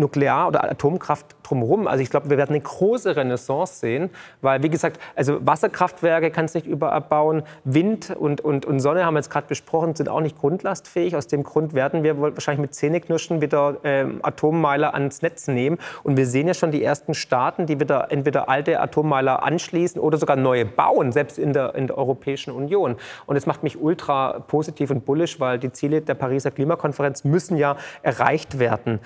Nuklear- 0.00 0.48
oder 0.48 0.64
Atomkraft 0.70 1.36
drumherum. 1.42 1.86
Also 1.86 2.02
ich 2.02 2.10
glaube, 2.10 2.30
wir 2.30 2.36
werden 2.36 2.50
eine 2.50 2.60
große 2.60 3.16
Renaissance 3.16 3.78
sehen, 3.80 4.10
weil, 4.40 4.62
wie 4.62 4.70
gesagt, 4.70 4.98
also 5.16 5.44
Wasserkraftwerke 5.44 6.30
kann 6.30 6.44
es 6.44 6.54
nicht 6.54 6.66
überall 6.66 7.00
bauen, 7.00 7.42
Wind 7.64 8.10
und, 8.16 8.40
und, 8.40 8.66
und 8.66 8.80
Sonne 8.80 9.04
haben 9.04 9.14
wir 9.14 9.18
jetzt 9.18 9.30
gerade 9.30 9.46
besprochen, 9.46 9.94
sind 9.94 10.08
auch 10.08 10.20
nicht 10.20 10.38
grundlastfähig. 10.38 11.16
Aus 11.16 11.26
dem 11.26 11.42
Grund 11.42 11.74
werden 11.74 12.02
wir 12.02 12.20
wahrscheinlich 12.20 12.60
mit 12.60 12.74
Zähneknirschen 12.74 13.40
wieder 13.40 13.76
ähm, 13.84 14.20
Atommeiler 14.22 14.94
ans 14.94 15.22
Netz 15.22 15.48
nehmen. 15.48 15.78
Und 16.02 16.16
wir 16.16 16.26
sehen 16.26 16.48
ja 16.48 16.54
schon 16.54 16.70
die 16.70 16.82
ersten 16.82 17.14
Staaten, 17.14 17.66
die 17.66 17.80
wieder 17.80 18.10
entweder 18.10 18.48
alte 18.48 18.80
Atommeiler 18.80 19.42
anschließen 19.42 20.00
oder 20.00 20.18
sogar 20.18 20.36
neue 20.36 20.64
bauen, 20.64 21.12
selbst 21.12 21.38
in 21.38 21.52
der, 21.52 21.74
in 21.74 21.86
der 21.86 21.98
Europäischen 21.98 22.52
Union. 22.52 22.96
Und 23.26 23.34
das 23.34 23.46
macht 23.46 23.62
mich 23.62 23.80
ultra 23.80 24.40
positiv 24.40 24.90
und 24.90 25.04
bullisch, 25.04 25.40
weil 25.40 25.58
die 25.58 25.72
Ziele 25.72 26.00
der 26.00 26.14
Pariser 26.14 26.50
Klimakonferenz 26.50 27.24
müssen 27.24 27.56
ja 27.56 27.76
erreicht 28.02 28.58
werden. 28.58 29.00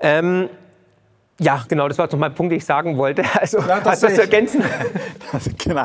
Ähm, 0.00 0.48
ja, 1.38 1.62
genau, 1.68 1.86
das 1.88 1.98
war 1.98 2.06
noch 2.06 2.18
mein 2.18 2.34
Punkt, 2.34 2.52
den 2.52 2.58
ich 2.58 2.64
sagen 2.64 2.96
wollte. 2.96 3.22
Also, 3.34 3.60
ja, 3.60 3.80
das 3.80 4.00
du 4.00 4.06
das 4.06 4.14
zu 4.14 4.20
ergänzen? 4.22 4.64
Also, 5.32 5.50
genau, 5.58 5.84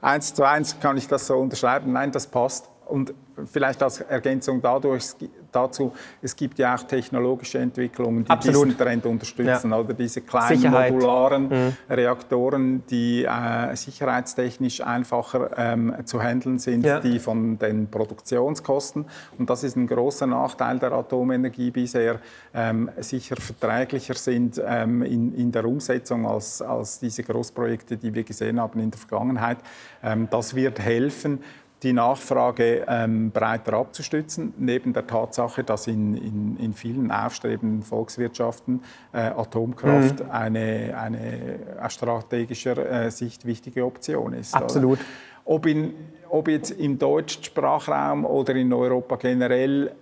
eins 0.00 0.34
zu 0.34 0.44
eins 0.44 0.78
kann 0.80 0.96
ich 0.96 1.06
das 1.06 1.26
so 1.26 1.36
unterschreiben. 1.36 1.92
Nein, 1.92 2.10
das 2.10 2.26
passt. 2.26 2.68
Und 2.88 3.12
vielleicht 3.46 3.82
als 3.82 4.00
Ergänzung 4.00 4.60
dadurch, 4.60 5.04
dazu, 5.52 5.92
es 6.22 6.34
gibt 6.34 6.58
ja 6.58 6.74
auch 6.74 6.82
technologische 6.82 7.58
Entwicklungen, 7.58 8.24
die 8.24 8.30
Absolut. 8.30 8.66
diesen 8.66 8.78
Trend 8.78 9.06
unterstützen. 9.06 9.70
Ja. 9.70 9.78
Oder 9.78 9.94
diese 9.94 10.20
kleinen 10.22 10.56
Sicherheit. 10.56 10.92
modularen 10.92 11.48
mhm. 11.48 11.76
Reaktoren, 11.88 12.82
die 12.90 13.24
äh, 13.24 13.74
sicherheitstechnisch 13.76 14.80
einfacher 14.80 15.50
ähm, 15.56 15.94
zu 16.04 16.22
handeln 16.22 16.58
sind, 16.58 16.84
ja. 16.84 17.00
die 17.00 17.18
von 17.18 17.58
den 17.58 17.88
Produktionskosten, 17.90 19.06
und 19.38 19.50
das 19.50 19.64
ist 19.64 19.76
ein 19.76 19.86
großer 19.86 20.26
Nachteil 20.26 20.78
der 20.78 20.92
Atomenergie 20.92 21.70
bisher, 21.70 22.20
ähm, 22.54 22.90
sicher 22.98 23.36
verträglicher 23.36 24.14
sind 24.14 24.60
ähm, 24.64 25.02
in, 25.02 25.34
in 25.34 25.52
der 25.52 25.64
Umsetzung 25.64 26.26
als, 26.26 26.62
als 26.62 26.98
diese 26.98 27.22
Großprojekte, 27.22 27.96
die 27.96 28.14
wir 28.14 28.24
gesehen 28.24 28.60
haben 28.60 28.80
in 28.80 28.90
der 28.90 28.98
Vergangenheit. 28.98 29.58
Ähm, 30.02 30.28
das 30.30 30.54
wird 30.54 30.78
helfen, 30.78 31.40
die 31.82 31.92
Nachfrage 31.92 32.84
ähm, 32.88 33.30
breiter 33.30 33.74
abzustützen, 33.74 34.52
neben 34.58 34.92
der 34.92 35.06
Tatsache, 35.06 35.62
dass 35.62 35.86
in, 35.86 36.16
in, 36.16 36.56
in 36.56 36.74
vielen 36.74 37.10
aufstrebenden 37.10 37.82
Volkswirtschaften 37.82 38.82
äh, 39.12 39.18
Atomkraft 39.18 40.24
mhm. 40.24 40.30
eine, 40.30 40.98
eine 40.98 41.58
aus 41.80 41.94
strategischer 41.94 43.06
äh, 43.06 43.10
Sicht 43.10 43.46
wichtige 43.46 43.84
Option 43.84 44.32
ist. 44.32 44.54
Absolut. 44.54 44.98
Ob, 45.44 45.66
in, 45.66 45.94
ob 46.28 46.48
jetzt 46.48 46.72
im 46.72 46.98
deutschen 46.98 47.44
Sprachraum 47.44 48.24
oder 48.24 48.54
in 48.56 48.72
Europa 48.72 49.16
generell 49.16 49.92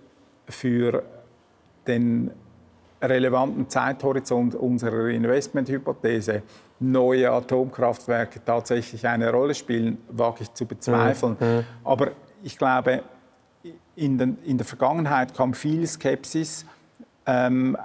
für 0.49 1.03
den 1.85 2.31
relevanten 3.01 3.69
Zeithorizont 3.69 4.55
unserer 4.55 5.09
Investmenthypothese 5.09 6.41
neue 6.79 7.31
Atomkraftwerke 7.31 8.43
tatsächlich 8.43 9.07
eine 9.07 9.31
Rolle 9.31 9.55
spielen, 9.55 9.97
wage 10.09 10.43
ich 10.43 10.53
zu 10.53 10.65
bezweifeln. 10.65 11.37
Mhm. 11.39 11.63
Aber 11.83 12.11
ich 12.43 12.57
glaube, 12.57 13.03
in, 13.95 14.17
den, 14.17 14.37
in, 14.43 14.57
der 14.57 14.65
Vergangenheit 14.65 15.33
kam 15.33 15.53
viel 15.53 15.85
Skepsis 15.87 16.65
ähm, 17.25 17.75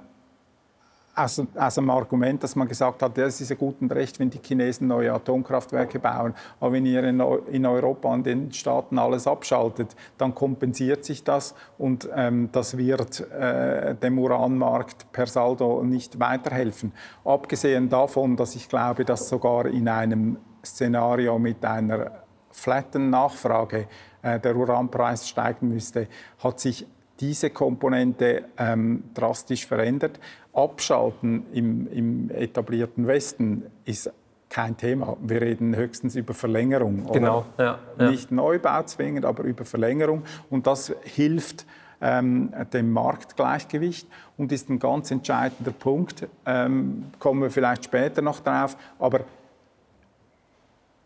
aus, 1.15 1.43
aus 1.55 1.79
einem 1.79 1.91
Argument, 1.91 2.43
dass 2.43 2.57
man 2.57 2.67
gesagt 2.67 3.03
hat, 3.03 3.19
das 3.19 3.41
ist 3.41 3.51
ja 3.51 3.57
gut 3.57 3.77
und 3.81 3.93
recht, 3.93 4.19
wenn 4.19 4.31
die 4.31 4.41
Chinesen 4.43 4.89
neue 4.89 5.13
Atomkraftwerke 5.13 5.99
bauen, 5.99 6.35
aber 6.59 6.73
wenn 6.73 6.87
ihr 6.87 7.05
in, 7.05 7.21
in 7.51 7.67
Europa 7.67 8.13
an 8.13 8.23
den 8.23 8.53
Staaten 8.53 8.99
alles 8.99 9.27
abschaltet, 9.27 9.95
dann 10.17 10.35
kompensiert 10.35 11.05
sich 11.05 11.23
das 11.23 11.55
und 11.77 12.09
ähm, 12.15 12.49
das 12.53 12.79
wird 12.79 13.21
äh, 13.31 13.95
dem 13.95 14.19
Uranmarkt 14.19 15.13
per 15.13 15.27
Saldo 15.27 15.83
nicht 15.83 16.19
weiterhelfen. 16.19 16.93
Abgesehen 17.25 17.89
davon, 17.89 18.37
dass 18.37 18.55
ich 18.55 18.69
glaube, 18.69 19.05
dass 19.05 19.29
sogar 19.29 19.67
in 19.67 19.89
einem 19.89 20.39
Szenario 20.65 21.39
mit 21.39 21.65
einer 21.65 22.23
flatten 22.51 23.11
Nachfrage 23.11 23.87
äh, 24.23 24.39
der 24.39 24.57
Uranpreis 24.57 25.29
steigen 25.29 25.69
müsste, 25.69 26.09
hat 26.43 26.61
sich 26.61 26.87
diese 27.21 27.51
Komponente 27.51 28.47
ähm, 28.59 29.05
drastisch 29.15 29.67
verändert. 29.67 30.19
Abschalten 30.53 31.47
im, 31.53 31.91
im, 31.91 32.31
etablierten 32.31 33.07
Westen 33.07 33.65
ist 33.85 34.13
kein 34.51 34.77
Thema. 34.77 35.17
Wir 35.23 35.41
reden 35.41 35.75
höchstens 35.75 36.15
über 36.15 36.35
Verlängerung. 36.35 37.11
Genau. 37.11 37.47
Ja, 37.59 37.79
ja. 37.99 38.11
Nicht 38.11 38.31
Neubau 38.31 38.83
zwingend, 38.83 39.25
aber 39.25 39.45
über 39.45 39.65
Verlängerung. 39.65 40.25
Und 40.51 40.67
das 40.67 40.93
hilft 41.05 41.65
ähm, 42.03 42.53
dem 42.73 42.93
Marktgleichgewicht 42.93 44.07
und 44.37 44.53
ist 44.53 44.69
ein 44.69 44.79
ganz 44.79 45.11
entscheidender 45.11 45.71
Punkt. 45.71 46.29
Ähm, 46.45 47.07
kommen 47.19 47.41
wir 47.41 47.51
vielleicht 47.51 47.85
später 47.85 48.21
noch 48.21 48.41
drauf. 48.41 48.77
Aber 48.99 49.21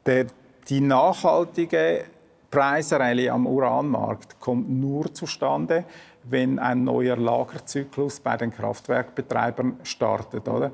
der, 0.06 0.26
die 0.68 0.80
nachhaltige 0.80 2.04
Preisrallye 2.50 3.28
am 3.30 3.46
Uranmarkt 3.46 4.40
kommt 4.40 4.70
nur 4.70 5.12
zustande, 5.12 5.84
wenn 6.28 6.58
ein 6.58 6.84
neuer 6.84 7.16
Lagerzyklus 7.16 8.20
bei 8.20 8.36
den 8.36 8.50
Kraftwerkbetreibern 8.50 9.78
startet. 9.82 10.48
Oder? 10.48 10.72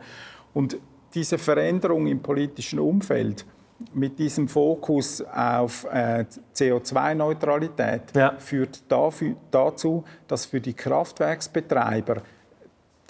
Und 0.54 0.78
diese 1.14 1.38
Veränderung 1.38 2.06
im 2.06 2.20
politischen 2.20 2.78
Umfeld 2.78 3.44
mit 3.94 4.18
diesem 4.18 4.48
Fokus 4.48 5.22
auf 5.22 5.84
äh, 5.92 6.24
CO2-Neutralität 6.54 8.14
ja. 8.14 8.34
führt 8.38 8.90
dafür, 8.90 9.34
dazu, 9.50 10.04
dass 10.28 10.46
für 10.46 10.60
die 10.60 10.74
Kraftwerksbetreiber 10.74 12.22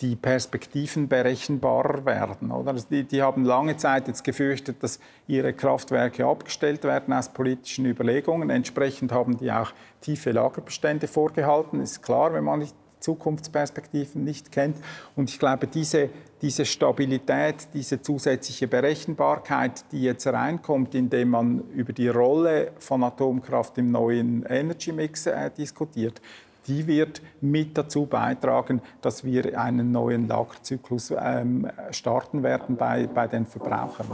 die 0.03 0.17
Perspektiven 0.17 1.09
berechenbarer 1.09 2.05
werden. 2.05 2.51
Oder? 2.51 2.73
Also 2.73 2.87
die, 2.91 3.05
die, 3.05 3.23
haben 3.23 3.45
lange 3.45 3.77
Zeit 3.77 4.09
jetzt 4.09 4.25
gefürchtet, 4.25 4.83
dass 4.83 4.99
ihre 5.29 5.53
Kraftwerke 5.53 6.27
abgestellt 6.27 6.83
werden 6.83 7.15
aus 7.15 7.29
politischen 7.29 7.87
Überlegungen. 7.87 8.51
Entsprechend 8.51 9.13
haben 9.13 9.39
die 9.39 9.53
auch 9.53 9.73
tiefe 10.01 10.33
Lagerbestände 10.33 11.07
vorgehalten. 11.07 11.81
Ist 11.81 12.03
klar, 12.03 12.35
wenn 12.35 12.45
man 12.45 12.61
die 12.61 12.69
Zukunftsperspektiven 12.99 14.25
nicht 14.25 14.51
kennt. 14.51 14.77
Und 15.17 15.31
ich 15.31 15.39
glaube, 15.39 15.67
diese, 15.67 16.09
diese 16.41 16.65
Stabilität, 16.65 17.69
diese 17.75 18.01
zusätzliche 18.01 18.69
Berechenbarkeit, 18.69 19.85
die 19.93 20.03
jetzt 20.03 20.27
reinkommt, 20.27 20.95
indem 20.95 21.31
man 21.31 21.61
über 21.75 21.93
die 21.93 22.09
Rolle 22.09 22.73
von 22.79 23.03
Atomkraft 23.05 23.79
im 23.79 23.91
neuen 23.91 24.45
Energy 24.47 24.93
Mix 24.93 25.27
äh, 25.27 25.51
diskutiert, 25.51 26.21
die 26.67 26.87
wird 26.87 27.23
mit 27.41 27.77
dazu 27.77 28.07
beitragen, 28.07 28.83
dass 29.01 29.25
wir 29.25 29.61
einen 29.61 29.93
neuen 29.93 30.29
Lagerzyklus 30.29 31.13
ähm, 31.19 31.69
starten 31.91 32.43
werden 32.43 32.77
bei, 32.77 33.07
bei 33.07 33.27
den 33.27 33.47
Verbrauchern. 33.47 34.07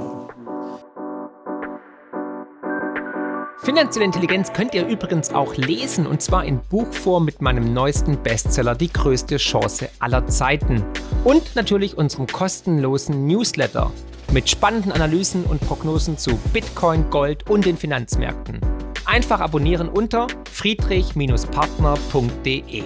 Finanzielle 3.69 4.07
Intelligenz 4.07 4.53
könnt 4.53 4.73
ihr 4.73 4.87
übrigens 4.87 5.35
auch 5.35 5.55
lesen 5.57 6.07
und 6.07 6.23
zwar 6.23 6.45
in 6.45 6.61
Buchform 6.71 7.25
mit 7.25 7.43
meinem 7.43 7.75
neuesten 7.75 8.23
Bestseller 8.23 8.75
Die 8.75 8.91
größte 8.91 9.37
Chance 9.37 9.91
aller 9.99 10.27
Zeiten 10.27 10.85
und 11.25 11.55
natürlich 11.55 11.99
unserem 11.99 12.29
kostenlosen 12.29 13.27
Newsletter 13.27 13.91
mit 14.33 14.49
spannenden 14.49 14.93
Analysen 14.93 15.45
und 15.45 15.61
Prognosen 15.61 16.17
zu 16.17 16.37
Bitcoin, 16.53 17.11
Gold 17.11 17.51
und 17.51 17.67
den 17.67 17.77
Finanzmärkten. 17.77 18.61
Einfach 19.09 19.40
abonnieren 19.40 19.88
unter 19.88 20.29
friedrich-partner.de. 20.53 22.85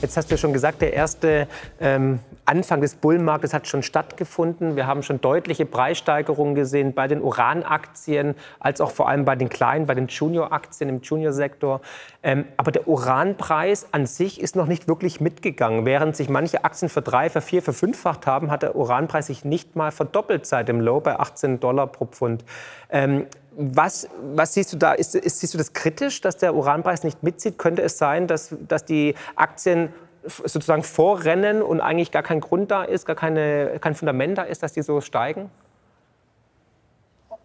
Jetzt 0.00 0.16
hast 0.16 0.32
du 0.32 0.38
schon 0.38 0.54
gesagt, 0.54 0.80
der 0.80 0.94
erste 0.94 1.46
ähm, 1.78 2.20
Anfang 2.46 2.80
des 2.80 2.94
Bullenmarktes 2.94 3.52
hat 3.52 3.66
schon 3.66 3.82
stattgefunden. 3.82 4.76
Wir 4.76 4.86
haben 4.86 5.02
schon 5.02 5.20
deutliche 5.20 5.66
Preissteigerungen 5.66 6.54
gesehen 6.54 6.94
bei 6.94 7.06
den 7.06 7.20
Uranaktien, 7.20 8.34
als 8.60 8.80
auch 8.80 8.92
vor 8.92 9.10
allem 9.10 9.26
bei 9.26 9.36
den 9.36 9.50
kleinen, 9.50 9.84
bei 9.84 9.94
den 9.94 10.06
Junior-Aktien 10.06 10.88
im 10.88 11.02
Junior-Sektor. 11.02 11.82
Ähm, 12.22 12.46
aber 12.56 12.72
der 12.72 12.88
Uranpreis 12.88 13.88
an 13.92 14.06
sich 14.06 14.40
ist 14.40 14.56
noch 14.56 14.66
nicht 14.66 14.88
wirklich 14.88 15.20
mitgegangen. 15.20 15.84
Während 15.84 16.16
sich 16.16 16.30
manche 16.30 16.64
Aktien 16.64 16.88
für 16.88 17.02
drei, 17.02 17.28
für 17.28 17.42
vier, 17.42 17.60
für 17.60 17.74
fünffacht 17.74 18.26
haben, 18.26 18.50
hat 18.50 18.62
der 18.62 18.74
Uranpreis 18.74 19.26
sich 19.26 19.44
nicht 19.44 19.76
mal 19.76 19.90
verdoppelt 19.90 20.46
seit 20.46 20.68
dem 20.68 20.80
Low 20.80 21.00
bei 21.00 21.18
18 21.18 21.60
Dollar 21.60 21.88
pro 21.88 22.06
Pfund. 22.06 22.42
Ähm, 22.88 23.26
was, 23.56 24.08
was, 24.34 24.54
siehst 24.54 24.72
du 24.72 24.76
da? 24.76 24.92
Ist, 24.92 25.14
ist, 25.14 25.40
siehst 25.40 25.54
du 25.54 25.58
das 25.58 25.72
kritisch, 25.72 26.20
dass 26.20 26.36
der 26.36 26.54
Uranpreis 26.54 27.04
nicht 27.04 27.22
mitzieht? 27.22 27.58
Könnte 27.58 27.82
es 27.82 27.96
sein, 27.96 28.26
dass, 28.26 28.54
dass 28.68 28.84
die 28.84 29.14
Aktien 29.34 29.92
sozusagen 30.26 30.82
vorrennen 30.82 31.62
und 31.62 31.80
eigentlich 31.80 32.10
gar 32.10 32.22
kein 32.22 32.40
Grund 32.40 32.70
da 32.70 32.84
ist, 32.84 33.06
gar 33.06 33.16
keine, 33.16 33.78
kein 33.80 33.94
Fundament 33.94 34.38
da 34.38 34.42
ist, 34.42 34.62
dass 34.62 34.72
die 34.72 34.82
so 34.82 35.00
steigen? 35.00 35.50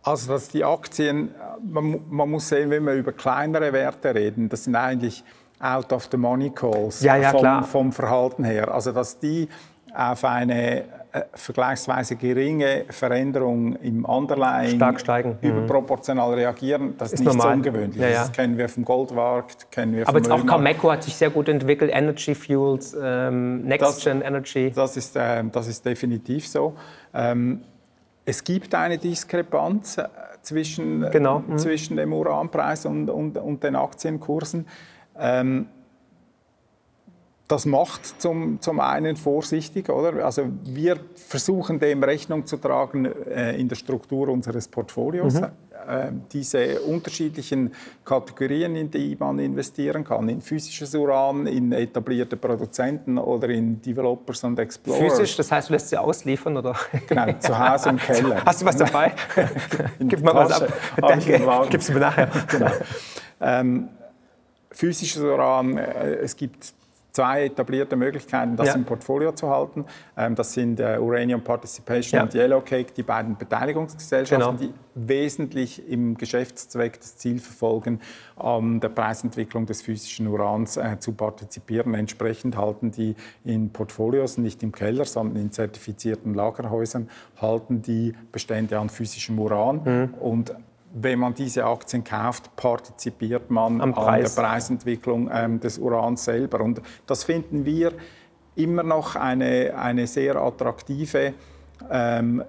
Also, 0.04 0.34
dass 0.34 0.50
die 0.50 0.66
Aktien, 0.66 1.34
man, 1.64 2.02
man 2.10 2.30
muss 2.30 2.50
sehen, 2.50 2.72
wenn 2.72 2.84
wir 2.86 2.94
über 2.94 3.12
kleinere 3.12 3.72
Werte 3.72 4.16
reden, 4.16 4.50
das 4.50 4.64
sind 4.64 4.76
eigentlich 4.76 5.24
out 5.60 5.94
of 5.94 6.10
the 6.12 6.18
money 6.18 6.50
calls 6.50 7.02
ja, 7.02 7.16
ja, 7.16 7.30
vom, 7.32 7.64
vom 7.64 7.92
Verhalten 7.92 8.44
her. 8.44 8.74
Also, 8.74 8.92
dass 8.92 9.20
die 9.20 9.48
auf 9.94 10.26
eine 10.26 10.86
vergleichsweise 11.34 12.16
geringe 12.16 12.86
Veränderung 12.90 13.76
im 13.78 14.06
Underlying 14.06 14.76
Stark 14.76 15.00
steigen. 15.00 15.38
Mhm. 15.42 15.50
überproportional 15.50 16.34
reagieren, 16.34 16.96
das 16.98 17.14
ist, 17.14 17.20
ist 17.20 17.26
nicht 17.26 17.42
so 17.42 17.48
ungewöhnlich. 17.48 18.02
Ja, 18.02 18.08
ja. 18.08 18.20
Das 18.22 18.32
kennen 18.32 18.58
wir 18.58 18.70
vom 18.70 18.86
Goldmarkt, 18.86 19.72
kennen 19.72 19.96
wir 19.96 20.08
Aber 20.08 20.18
jetzt 20.20 20.32
auch 20.32 20.46
Cameco 20.46 20.92
hat 20.92 21.04
sich 21.04 21.16
sehr 21.16 21.30
gut 21.30 21.50
entwickelt, 21.50 21.92
Energy 21.94 22.34
Fuels, 22.34 22.96
ähm, 23.02 23.64
Next 23.64 24.04
Gen 24.04 24.22
Energy. 24.22 24.72
Das 24.74 24.96
ist, 24.96 25.16
äh, 25.16 25.44
das 25.52 25.68
ist 25.68 25.86
definitiv 25.86 26.48
so. 26.48 26.76
Ähm, 27.14 27.62
es 28.24 28.44
gibt 28.44 28.74
eine 28.74 28.98
Diskrepanz 28.98 29.98
äh, 29.98 30.08
zwischen, 30.42 31.10
genau. 31.12 31.40
mhm. 31.40 31.58
zwischen 31.58 31.98
dem 31.98 32.14
Uranpreis 32.14 32.86
und, 32.86 33.10
und, 33.10 33.38
und 33.38 33.64
den 33.64 33.76
Aktienkursen. 33.76 34.66
Ähm, 35.20 35.68
das 37.52 37.66
macht 37.66 38.22
zum, 38.22 38.62
zum 38.62 38.80
einen 38.80 39.18
vorsichtig, 39.18 39.90
oder? 39.90 40.24
Also 40.24 40.44
wir 40.64 40.98
versuchen 41.16 41.80
dem 41.80 42.02
Rechnung 42.02 42.46
zu 42.46 42.58
tragen 42.58 43.06
äh, 43.06 43.60
in 43.60 43.68
der 43.68 43.76
Struktur 43.76 44.30
unseres 44.30 44.70
Portfolios. 44.70 45.34
Mhm. 45.34 45.44
Äh, 45.44 46.12
diese 46.32 46.80
unterschiedlichen 46.82 47.74
Kategorien, 48.06 48.76
in 48.76 48.90
die 48.90 49.18
man 49.20 49.40
investieren 49.40 50.04
kann, 50.04 50.30
in 50.30 50.40
physisches 50.40 50.96
Uran, 50.96 51.46
in 51.48 51.74
etablierte 51.74 52.38
Produzenten 52.38 53.18
oder 53.18 53.50
in 53.50 53.82
Developers 53.82 54.44
und 54.46 54.58
Explorers. 54.58 55.02
Physisch, 55.02 55.36
das 55.36 55.52
heißt, 55.52 55.70
du 55.70 55.74
lässt 55.74 55.90
sie 55.90 55.98
ausliefern, 55.98 56.56
oder? 56.56 56.76
Genau, 57.08 57.34
zu 57.40 57.58
Hause 57.58 57.90
im 57.90 57.98
Keller. 57.98 58.46
Hast 58.46 58.62
du 58.62 58.66
was 58.66 58.78
dabei? 58.78 59.14
Gib 60.00 60.24
mal 60.24 60.36
was 60.36 60.62
ab. 60.62 60.72
Danke. 61.02 61.42
Gib's 61.70 61.90
mir 61.90 62.00
nachher. 62.00 62.30
Genau. 62.48 62.72
Ähm, 63.42 63.90
physisches 64.72 65.22
Uran, 65.22 65.78
äh, 65.78 66.14
es 66.16 66.36
gibt 66.36 66.74
zwei 67.12 67.46
etablierte 67.46 67.96
Möglichkeiten, 67.96 68.56
das 68.56 68.68
ja. 68.68 68.74
im 68.76 68.86
Portfolio 68.86 69.32
zu 69.34 69.50
halten. 69.50 69.86
Ähm, 70.18 70.36
das 70.36 70.54
sind 70.54 70.80
äh, 70.80 70.98
Uranium 71.00 71.44
Participation 71.44 72.18
ja. 72.18 72.24
und 72.24 72.34
Yellowcake, 72.34 72.94
die 72.94 73.04
beiden 73.04 73.38
Beteiligungsgesellschaften, 73.38 74.58
genau. 74.58 74.74
die 74.74 74.74
wesentlich 74.96 75.88
im 75.90 76.18
Geschäftszweck 76.18 77.00
das 77.00 77.18
Ziel 77.18 77.40
verfolgen, 77.40 78.00
an 78.36 78.80
der 78.80 78.90
Preisentwicklung 78.90 79.66
des 79.66 79.82
physischen 79.82 80.28
Urans 80.28 80.78
äh, 80.78 80.98
zu 81.00 81.14
partizipieren. 81.14 81.94
Entsprechend 81.94 82.58
halten 82.58 82.92
die 82.92 83.16
in 83.44 83.72
Portfolios, 83.72 84.38
nicht 84.38 84.64
im 84.64 84.72
Keller, 84.72 85.06
sondern 85.06 85.42
in 85.44 85.52
zertifizierten 85.52 86.34
Lagerhäusern, 86.34 87.10
halten 87.40 87.82
die 87.82 88.14
Bestände 88.32 88.80
an 88.80 88.90
physischem 88.90 89.40
Uran 89.40 89.82
mhm. 89.84 90.14
und 90.20 90.54
wenn 90.94 91.20
man 91.20 91.34
diese 91.34 91.66
Aktien 91.66 92.04
kauft, 92.04 92.56
partizipiert 92.56 93.50
man 93.50 93.82
an 93.82 93.94
der 93.94 94.30
Preisentwicklung 94.30 95.30
ähm, 95.34 95.60
des 95.60 95.78
Urans 95.78 96.26
selber. 96.26 96.62
Und 96.62 96.82
das 97.08 97.24
finden 97.24 97.66
wir 97.66 97.94
immer 98.56 98.84
noch 98.84 99.16
eine, 99.16 99.74
eine 99.76 100.08
sehr 100.08 100.36
attraktive 100.36 101.34
ähm, 101.90 102.44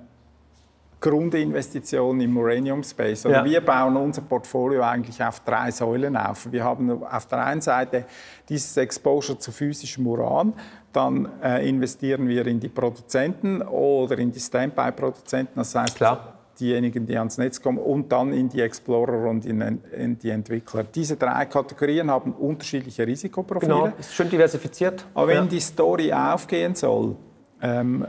Grundinvestition 1.00 2.20
im 2.20 2.37
Uranium 2.37 2.83
Space. 2.83 3.24
Ja. 3.24 3.44
Wir 3.44 3.61
bauen 3.61 3.96
unser 3.96 4.22
Portfolio 4.22 4.83
eigentlich 4.83 5.22
auf 5.22 5.40
drei 5.40 5.70
Säulen 5.70 6.16
auf. 6.16 6.50
Wir 6.50 6.62
haben 6.62 7.02
auf 7.02 7.26
der 7.26 7.44
einen 7.44 7.61
Seite 7.61 8.05
dieses 8.48 8.76
Exposure 8.76 9.38
zu 9.38 9.50
physischem 9.50 10.07
Uran, 10.07 10.52
dann 10.92 11.28
äh, 11.42 11.68
investieren 11.68 12.28
wir 12.28 12.46
in 12.46 12.61
die 12.61 12.68
Produzenten 12.68 13.62
oder 13.62 14.16
in 14.18 14.31
die 14.31 14.38
Standby-Produzenten. 14.38 15.55
Das 15.57 15.74
heißt, 15.74 15.96
Klar 15.96 16.32
diejenigen, 16.59 17.07
die 17.07 17.17
ans 17.17 17.38
Netz 17.38 17.61
kommen, 17.61 17.79
und 17.79 18.11
dann 18.12 18.33
in 18.33 18.49
die 18.49 18.61
Explorer 18.61 19.29
und 19.29 19.45
in, 19.45 19.81
in 19.97 20.19
die 20.19 20.31
Entwickler. 20.31 20.85
Diese 20.85 21.17
drei 21.17 21.47
Kategorien 21.47 22.11
haben 22.11 22.33
unterschiedliche 22.33 23.07
Risikoprofile. 23.07 23.73
Genau, 23.73 23.93
ist 23.99 24.15
schön 24.15 24.29
diversifiziert. 24.29 25.07
Aber 25.15 25.29
wenn 25.29 25.37
ja. 25.37 25.47
die 25.47 25.61
Story 25.61 26.12
aufgehen 26.12 26.75
soll, 26.75 27.17
ähm, 27.61 28.07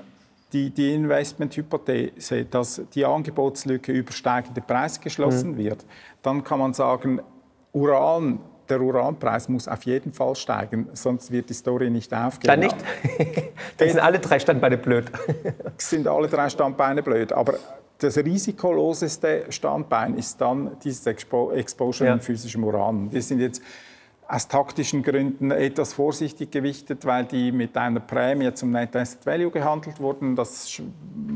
die, 0.51 0.69
die 0.69 0.93
Investmenthypothese, 0.93 2.45
dass 2.45 2.82
die 2.93 3.06
Angebotslücke 3.06 3.91
über 3.91 4.12
steigende 4.12 4.62
Preise 4.62 4.99
geschlossen 4.99 5.51
mhm. 5.51 5.58
wird, 5.58 5.86
dann 6.21 6.43
kann 6.43 6.60
man 6.60 6.73
sagen, 6.73 7.21
Uran 7.71 8.39
der 8.69 8.82
Uranpreis 8.82 9.49
muss 9.49 9.67
auf 9.67 9.84
jeden 9.84 10.13
Fall 10.13 10.36
steigen, 10.36 10.89
sonst 10.93 11.32
wird 11.32 11.49
die 11.49 11.53
Story 11.53 11.89
nicht 11.89 12.13
aufgehen. 12.13 12.47
Dann 12.47 12.60
nicht? 12.60 12.75
Dann 13.77 13.89
sind 13.89 13.99
alle 13.99 14.19
drei 14.19 14.39
Standbeine 14.39 14.77
blöd. 14.77 15.06
sind 15.77 16.08
alle 16.08 16.27
drei 16.27 16.49
Standbeine 16.49 17.03
blöd. 17.03 17.34
Aber 17.34 17.56
das 17.99 18.17
risikoloseste 18.17 19.45
Standbein 19.49 20.17
ist 20.17 20.39
dann 20.41 20.71
dieses 20.84 21.06
Expo 21.06 21.51
Exposure 21.51 22.10
ja. 22.10 22.13
in 22.15 22.21
physischem 22.21 22.63
Uran. 22.63 23.12
Wir 23.12 23.21
sind 23.21 23.39
jetzt 23.39 23.62
aus 24.27 24.47
taktischen 24.47 25.03
Gründen 25.03 25.51
etwas 25.51 25.93
vorsichtig 25.93 26.49
gewichtet, 26.51 27.06
weil 27.06 27.25
die 27.25 27.51
mit 27.51 27.77
einer 27.77 27.99
Prämie 27.99 28.53
zum 28.53 28.71
Net 28.71 28.95
Asset 28.95 29.25
Value 29.25 29.51
gehandelt 29.51 29.99
wurden. 29.99 30.36
Das 30.36 30.82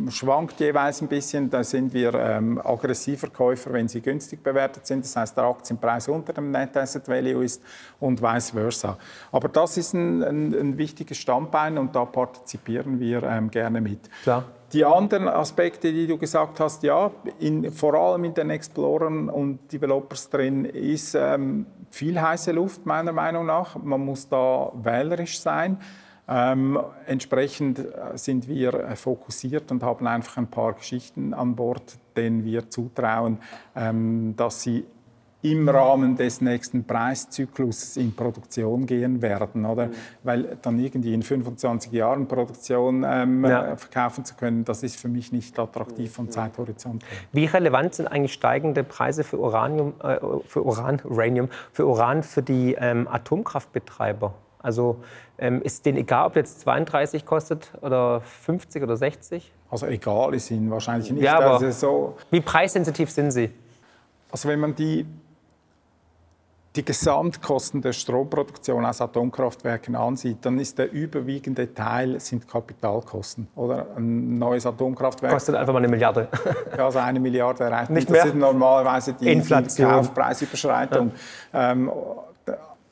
schwankt 0.10 0.60
jeweils 0.60 1.02
ein 1.02 1.08
bisschen. 1.08 1.50
Da 1.50 1.64
sind 1.64 1.94
wir 1.94 2.14
ähm, 2.14 2.60
aggressiver 2.64 3.28
Käufer, 3.28 3.74
wenn 3.74 3.88
sie 3.88 4.02
günstig 4.02 4.42
bewertet 4.42 4.88
sind. 4.88 5.04
Das 5.04 5.16
heißt, 5.16 5.38
der 5.38 5.44
Aktienpreis 5.44 6.08
unter 6.08 6.34
dem 6.34 6.52
Net 6.52 6.76
Asset 6.76 7.08
Value 7.08 7.44
ist 7.44 7.62
und 8.00 8.22
vice 8.22 8.52
versa. 8.52 8.98
Aber 9.32 9.50
das 9.50 9.78
ist 9.78 9.94
ein, 9.94 10.24
ein, 10.24 10.54
ein 10.54 10.78
wichtiges 10.78 11.18
Standbein 11.18 11.78
und 11.78 11.96
da 11.96 12.06
partizipieren 12.06 13.00
wir 13.00 13.24
ähm, 13.24 13.52
gerne 13.52 13.82
mit. 13.82 14.10
Klar. 14.24 14.46
Die 14.74 14.84
anderen 14.84 15.30
Aspekte, 15.30 15.94
die 15.94 16.08
du 16.08 16.18
gesagt 16.18 16.60
hast, 16.60 16.84
ja, 16.84 17.12
in, 17.40 17.72
vor 17.72 17.94
allem 17.94 18.26
in 18.26 18.34
den 18.34 18.50
Explorern 18.50 19.30
und 19.30 19.72
Developers 19.72 20.30
drin 20.30 20.66
ist 20.66 21.16
ähm, 21.16 21.66
viel 21.90 22.20
heiße 22.20 22.52
Luft 22.52 22.86
meiner 22.86 23.14
Meinung 23.14 23.46
nach. 23.46 23.82
Man 23.82 24.04
muss 24.04 24.28
da 24.28 24.72
wählerisch 24.76 25.40
sein. 25.40 25.80
Ähm, 26.30 26.78
entsprechend 27.06 27.80
äh, 27.80 28.18
sind 28.18 28.50
wir 28.50 28.74
äh, 28.74 28.96
fokussiert 28.98 29.72
und 29.72 29.82
haben 29.84 30.06
einfach 30.06 30.36
ein 30.36 30.48
paar 30.48 30.74
Geschichten 30.74 31.34
an 31.34 31.56
Bord, 31.56 31.98
denen 32.18 32.44
wir 32.44 32.70
zutrauen, 32.70 33.40
ähm, 33.74 34.34
dass 34.36 34.62
sie 34.62 34.86
im 35.44 35.70
Rahmen 35.70 36.16
des 36.16 36.42
nächsten 36.42 36.84
Preiszyklus 36.84 37.96
in 37.98 38.16
Produktion 38.16 38.88
gehen 38.88 39.22
werden, 39.22 39.66
oder? 39.66 39.88
Mhm. 39.88 39.92
Weil 40.24 40.58
dann 40.62 40.80
irgendwie 40.80 41.14
in 41.14 41.22
25 41.22 41.92
Jahren 41.92 42.28
Produktion 42.28 43.06
ähm, 43.08 43.46
ja. 43.46 43.76
verkaufen 43.76 44.26
zu 44.26 44.36
können, 44.36 44.66
das 44.66 44.82
ist 44.82 45.00
für 45.00 45.10
mich 45.10 45.32
nicht 45.32 45.58
attraktiv 45.60 46.12
vom 46.12 46.32
Zeithorizont. 46.32 47.04
Wie 47.32 47.46
relevant 47.46 47.94
sind 47.94 48.08
eigentlich 48.08 48.34
steigende 48.34 48.84
Preise 48.84 49.24
für 49.24 49.38
Uranium, 49.38 49.94
äh, 50.02 50.18
für 50.46 50.64
Uran, 50.64 51.02
Uranium, 51.06 51.50
für 51.72 51.86
Uran 51.86 52.24
für 52.24 52.42
die 52.42 52.76
ähm, 52.80 53.08
Atomkraftbetreiber? 53.08 54.34
Also 54.60 54.98
ähm, 55.38 55.62
ist 55.62 55.86
denen 55.86 56.00
egal, 56.00 56.26
ob 56.26 56.36
jetzt 56.36 56.62
32 56.62 57.26
kostet 57.26 57.72
oder 57.82 58.22
50 58.22 58.82
oder 58.82 58.98
60? 58.98 59.54
Also 59.70 59.86
egal 59.86 60.34
ist 60.34 60.50
ihnen 60.50 60.72
wahrscheinlich 60.72 61.12
nicht. 61.12 61.24
Ja, 61.24 61.38
aber 61.38 61.54
also 61.54 61.70
so 61.72 62.18
wie 62.32 62.42
preissensitiv 62.42 63.12
sind 63.12 63.32
sie? 63.32 63.52
Also 64.32 64.50
wenn 64.50 64.60
man 64.60 64.76
die 64.76 65.06
die 66.78 66.86
Gesamtkosten 66.86 67.82
der 67.82 67.92
Stromproduktion 67.92 68.86
aus 68.86 69.02
Atomkraftwerken 69.02 69.96
ansieht, 69.96 70.38
dann 70.42 70.60
ist 70.60 70.78
der 70.78 70.92
überwiegende 70.92 71.74
Teil 71.74 72.20
sind 72.20 72.48
Kapitalkosten. 72.48 73.48
Oder 73.56 73.88
ein 73.98 74.38
neues 74.38 74.66
Atomkraftwerk 74.66 75.34
kostet 75.34 75.56
einfach 75.56 75.74
mal 75.74 75.80
eine 75.80 75.88
Milliarde. 75.88 76.28
ja, 76.78 76.86
also 76.86 77.00
eine 77.00 77.20
Milliarde 77.20 77.64
erreicht 77.64 77.90
nicht. 77.90 78.10
Das 78.10 78.26
ist 78.26 78.36
normalerweise 78.36 79.14
die, 79.14 79.42
die 79.42 79.84
Kaufpreisüberschreitung. 79.84 81.12
Ja. 81.52 81.72
Ähm, 81.72 81.92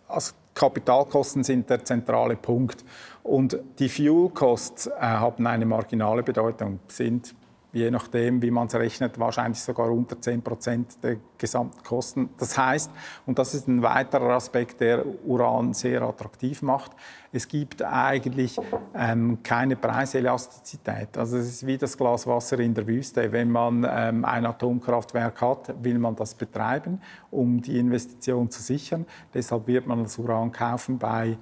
also 0.08 0.34
Kapitalkosten 0.56 1.44
sind 1.44 1.70
der 1.70 1.84
zentrale 1.84 2.36
Punkt. 2.36 2.84
Und 3.24 3.60
die 3.80 3.90
Fuel 3.90 4.30
Costs 4.30 4.88
äh, 4.88 4.92
haben 5.00 5.46
eine 5.46 5.66
marginale 5.66 6.24
Bedeutung, 6.24 6.80
sind 6.88 7.36
je 7.76 7.92
nachdem, 7.92 8.42
wie 8.42 8.52
man 8.52 8.68
es 8.68 8.76
rechnet, 8.76 9.20
wahrscheinlich 9.20 9.60
sogar 9.60 9.92
unter 9.92 10.20
10 10.20 10.42
Prozent 10.42 11.04
der 11.04 11.18
Gesamtkosten. 11.38 12.30
Das 12.38 12.58
heißt, 12.58 12.90
und 13.26 13.38
das 13.38 13.54
ist 13.54 13.68
ein 13.68 13.82
weiterer 13.82 14.36
Aspekt, 14.36 14.80
der 14.80 15.06
Uran 15.26 15.74
sehr 15.74 16.02
attraktiv 16.02 16.62
macht, 16.62 16.94
es 17.34 17.50
gibt 17.50 17.82
eigentlich 17.82 18.58
ähm, 18.96 19.40
keine 19.44 19.76
Preiselastizität. 19.76 21.18
Also 21.18 21.36
es 21.36 21.48
ist 21.48 21.68
wie 21.68 21.78
das 21.78 21.98
Glas 21.98 22.26
Wasser 22.26 22.60
in 22.60 22.74
der 22.74 22.88
Wüste. 22.88 23.30
Wenn 23.30 23.52
man 23.52 23.86
ähm, 23.90 24.24
ein 24.24 24.46
Atomkraftwerk 24.46 25.42
hat, 25.42 25.84
will 25.84 26.00
man 26.00 26.16
das 26.16 26.34
betreiben, 26.34 27.02
um 27.32 27.62
die 27.62 27.78
Investition 27.78 28.50
zu 28.50 28.62
sichern. 28.62 29.06
Deshalb 29.34 29.68
wird 29.68 29.86
man 29.86 30.04
das 30.04 30.18
Uran 30.18 30.54
kaufen 30.54 30.98
bei 30.98 31.38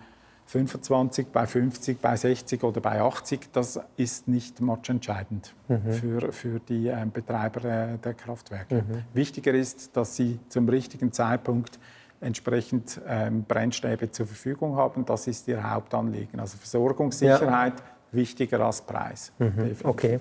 25, 0.46 1.28
bei 1.28 1.48
50, 1.48 2.00
bei 2.00 2.16
60 2.16 2.64
oder 2.64 2.82
bei 2.82 3.02
80, 3.02 3.52
das 3.52 3.80
ist 3.98 4.28
nicht 4.28 4.62
matchentscheidend 4.62 5.54
mhm. 5.68 5.92
für, 5.92 6.32
für 6.32 6.60
die 6.60 6.88
äh, 6.88 7.06
Betreiber 7.12 7.66
äh, 7.66 7.98
der 7.98 8.14
Kraftwerke. 8.14 8.76
Mhm. 8.76 9.04
Wichtiger 9.14 9.54
ist, 9.54 9.96
dass 9.96 10.16
sie 10.16 10.40
zum 10.50 10.68
richtigen 10.70 11.12
Zeitpunkt 11.12 11.80
entsprechend 12.22 13.02
ähm, 13.08 13.44
Brennstäbe 13.44 14.12
zur 14.12 14.28
Verfügung 14.28 14.76
haben. 14.76 15.06
Das 15.06 15.28
ist 15.28 15.48
ihr 15.48 15.70
Hauptanliegen. 15.70 16.40
Also 16.40 16.58
Versorgungssicherheit 16.58 17.80
ja. 17.80 17.86
wichtiger 18.12 18.62
als 18.62 18.82
Preis. 18.82 19.34
Mhm. 19.40 19.76
Okay. 19.84 20.20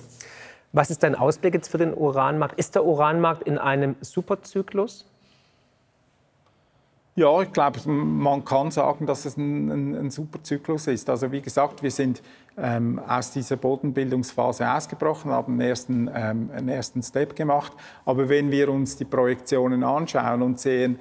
Was 0.72 0.90
ist 0.90 1.02
dein 1.02 1.14
Ausblick 1.14 1.54
jetzt 1.54 1.68
für 1.68 1.78
den 1.78 1.94
Uranmarkt? 1.94 2.58
Ist 2.58 2.74
der 2.74 2.84
Uranmarkt 2.84 3.42
in 3.46 3.58
einem 3.58 3.96
Superzyklus? 4.00 5.06
Ja, 7.14 7.42
ich 7.42 7.52
glaube, 7.52 7.78
man 7.90 8.42
kann 8.44 8.70
sagen, 8.70 9.04
dass 9.06 9.26
es 9.26 9.36
ein, 9.36 9.70
ein, 9.70 9.94
ein 9.94 10.10
super 10.10 10.42
Zyklus 10.42 10.86
ist. 10.86 11.10
Also 11.10 11.30
wie 11.30 11.42
gesagt, 11.42 11.82
wir 11.82 11.90
sind 11.90 12.22
ähm, 12.56 12.98
aus 13.06 13.32
dieser 13.32 13.56
Bodenbildungsphase 13.56 14.70
ausgebrochen, 14.70 15.30
haben 15.30 15.52
einen 15.52 15.60
ersten, 15.60 16.10
ähm, 16.14 16.50
einen 16.54 16.68
ersten 16.70 17.02
Step 17.02 17.36
gemacht. 17.36 17.72
Aber 18.06 18.30
wenn 18.30 18.50
wir 18.50 18.70
uns 18.70 18.96
die 18.96 19.04
Projektionen 19.04 19.84
anschauen 19.84 20.40
und 20.40 20.58
sehen, 20.58 20.98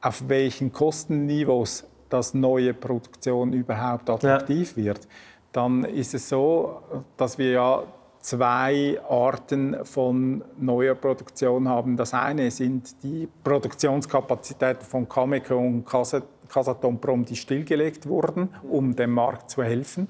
auf 0.00 0.28
welchen 0.28 0.72
Kostenniveaus 0.72 1.84
das 2.08 2.32
neue 2.32 2.72
Produktion 2.72 3.52
überhaupt 3.52 4.08
attraktiv 4.08 4.76
ja. 4.76 4.84
wird, 4.84 5.08
dann 5.52 5.84
ist 5.84 6.14
es 6.14 6.28
so, 6.28 6.80
dass 7.18 7.36
wir 7.36 7.50
ja 7.50 7.82
zwei 8.20 9.00
Arten 9.08 9.84
von 9.84 10.44
neuer 10.58 10.94
Produktion 10.94 11.68
haben. 11.68 11.96
Das 11.96 12.14
eine 12.14 12.50
sind 12.50 13.02
die 13.02 13.28
Produktionskapazitäten 13.42 14.84
von 14.86 15.08
Cameco 15.08 15.56
und 15.56 15.84
Casatomprom, 15.86 17.24
die 17.24 17.36
stillgelegt 17.36 18.06
wurden, 18.06 18.50
um 18.68 18.94
dem 18.94 19.12
Markt 19.12 19.50
zu 19.50 19.62
helfen. 19.62 20.08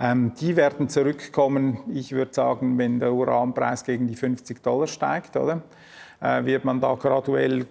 Ähm, 0.00 0.32
die 0.40 0.56
werden 0.56 0.88
zurückkommen, 0.88 1.78
ich 1.92 2.12
würde 2.12 2.34
sagen, 2.34 2.78
wenn 2.78 2.98
der 2.98 3.12
Uranpreis 3.12 3.84
gegen 3.84 4.08
die 4.08 4.16
50 4.16 4.60
Dollar 4.62 4.88
steigt, 4.88 5.36
oder? 5.36 5.62
Äh, 6.20 6.44
wird 6.44 6.64
man 6.64 6.80
da 6.80 6.94
graduell 6.94 7.66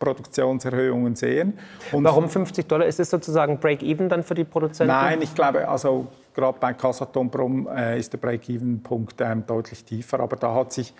Produktionserhöhungen 0.00 1.14
sehen. 1.14 1.58
Und 1.92 2.02
Warum 2.02 2.28
50 2.28 2.66
Dollar? 2.66 2.86
Ist 2.86 2.98
es 2.98 3.10
sozusagen 3.10 3.58
Break-Even 3.58 4.08
dann 4.08 4.24
für 4.24 4.34
die 4.34 4.44
Produzenten? 4.44 4.92
Nein, 4.92 5.22
ich 5.22 5.34
glaube, 5.34 5.68
also 5.68 6.08
gerade 6.40 6.58
bei 6.58 6.72
Casatomprom 6.72 7.68
äh, 7.68 7.98
ist 7.98 8.12
der 8.12 8.18
Break-Even-Punkt 8.18 9.20
ähm, 9.20 9.44
deutlich 9.46 9.84
tiefer. 9.84 10.20
Aber 10.20 10.36
da 10.36 10.54
hat 10.54 10.72
sich 10.72 10.92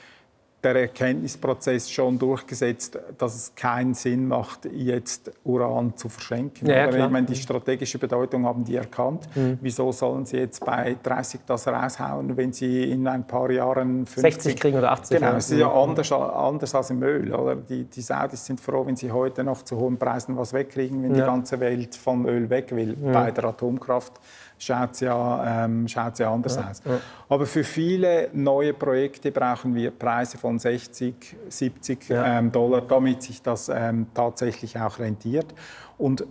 der 0.63 0.77
Erkenntnisprozess 0.77 1.91
schon 1.91 2.19
durchgesetzt, 2.19 2.99
dass 3.17 3.35
es 3.35 3.55
keinen 3.55 3.95
Sinn 3.95 4.29
macht, 4.29 4.67
jetzt 4.71 5.33
Uran 5.45 5.97
zu 5.97 6.09
verschenken. 6.09 6.69
Ja, 6.69 6.91
ja, 6.91 7.07
ich 7.07 7.11
meine, 7.11 7.27
die 7.27 7.37
strategische 7.37 7.99
Bedeutung 7.99 8.45
haben 8.45 8.65
die 8.65 8.77
erkannt. 8.77 9.27
Mhm. 9.35 9.59
Wieso 9.63 9.91
sollen 9.93 10.27
sie 10.27 10.37
jetzt 10.39 10.65
bei 10.65 10.97
30 11.03 11.41
das 11.47 11.67
raushauen, 11.67 12.37
wenn 12.37 12.53
sie 12.53 12.91
in 12.91 13.07
ein 13.07 13.27
paar 13.27 13.51
Jahren 13.51 14.07
50, 14.07 14.21
60 14.21 14.57
kriegen 14.57 14.79
oder 14.79 14.93
80? 14.93 15.19
Genau, 15.19 15.37
es 15.37 15.51
ist 15.51 15.59
ja 15.59 15.73
anders, 15.73 16.13
anders 16.13 16.75
als 16.75 16.91
im 16.91 17.03
Öl. 17.03 17.33
Oder? 17.33 17.57
Die, 17.57 17.85
die 17.85 18.03
Saudis 18.03 18.45
sind 18.45 18.61
froh, 18.61 18.85
wenn 18.87 18.97
sie 18.97 19.11
heute 19.11 19.43
noch 19.43 19.63
zu 19.63 19.79
hohen 19.79 19.97
Preisen 19.97 20.37
was 20.37 20.53
wegkriegen, 20.53 21.03
wenn 21.03 21.15
ja. 21.15 21.23
die 21.23 21.27
ganze 21.27 21.59
Welt 21.61 21.95
vom 21.95 22.27
Öl 22.27 22.51
weg 22.51 22.71
will. 22.73 22.97
Mhm. 22.97 23.13
Bei 23.13 23.31
der 23.31 23.45
Atomkraft 23.45 24.13
schaut 24.61 24.93
es 24.93 25.01
ja, 25.01 25.65
ähm, 25.65 25.89
schaut's 25.89 26.19
ja 26.19 26.33
anders 26.33 26.57
ja, 26.57 26.71
aus. 26.71 26.83
Ja. 26.85 27.01
Aber 27.29 27.47
für 27.47 27.65
viele 27.65 28.29
neue 28.33 28.75
Projekte 28.75 29.33
brauchen 29.33 29.75
wir 29.75 29.91
Preise 29.91 30.39
von 30.39 30.59
60, 30.59 31.37
70 31.49 32.09
ja. 32.09 32.39
ähm, 32.39 32.53
Dollar, 32.53 32.83
damit 32.83 33.23
sich 33.23 33.43
das 33.43 33.69
ähm, 33.69 34.07
tatsächlich 34.15 34.79
auch 34.79 34.99
rentiert. 34.99 35.55
Und 35.99 36.25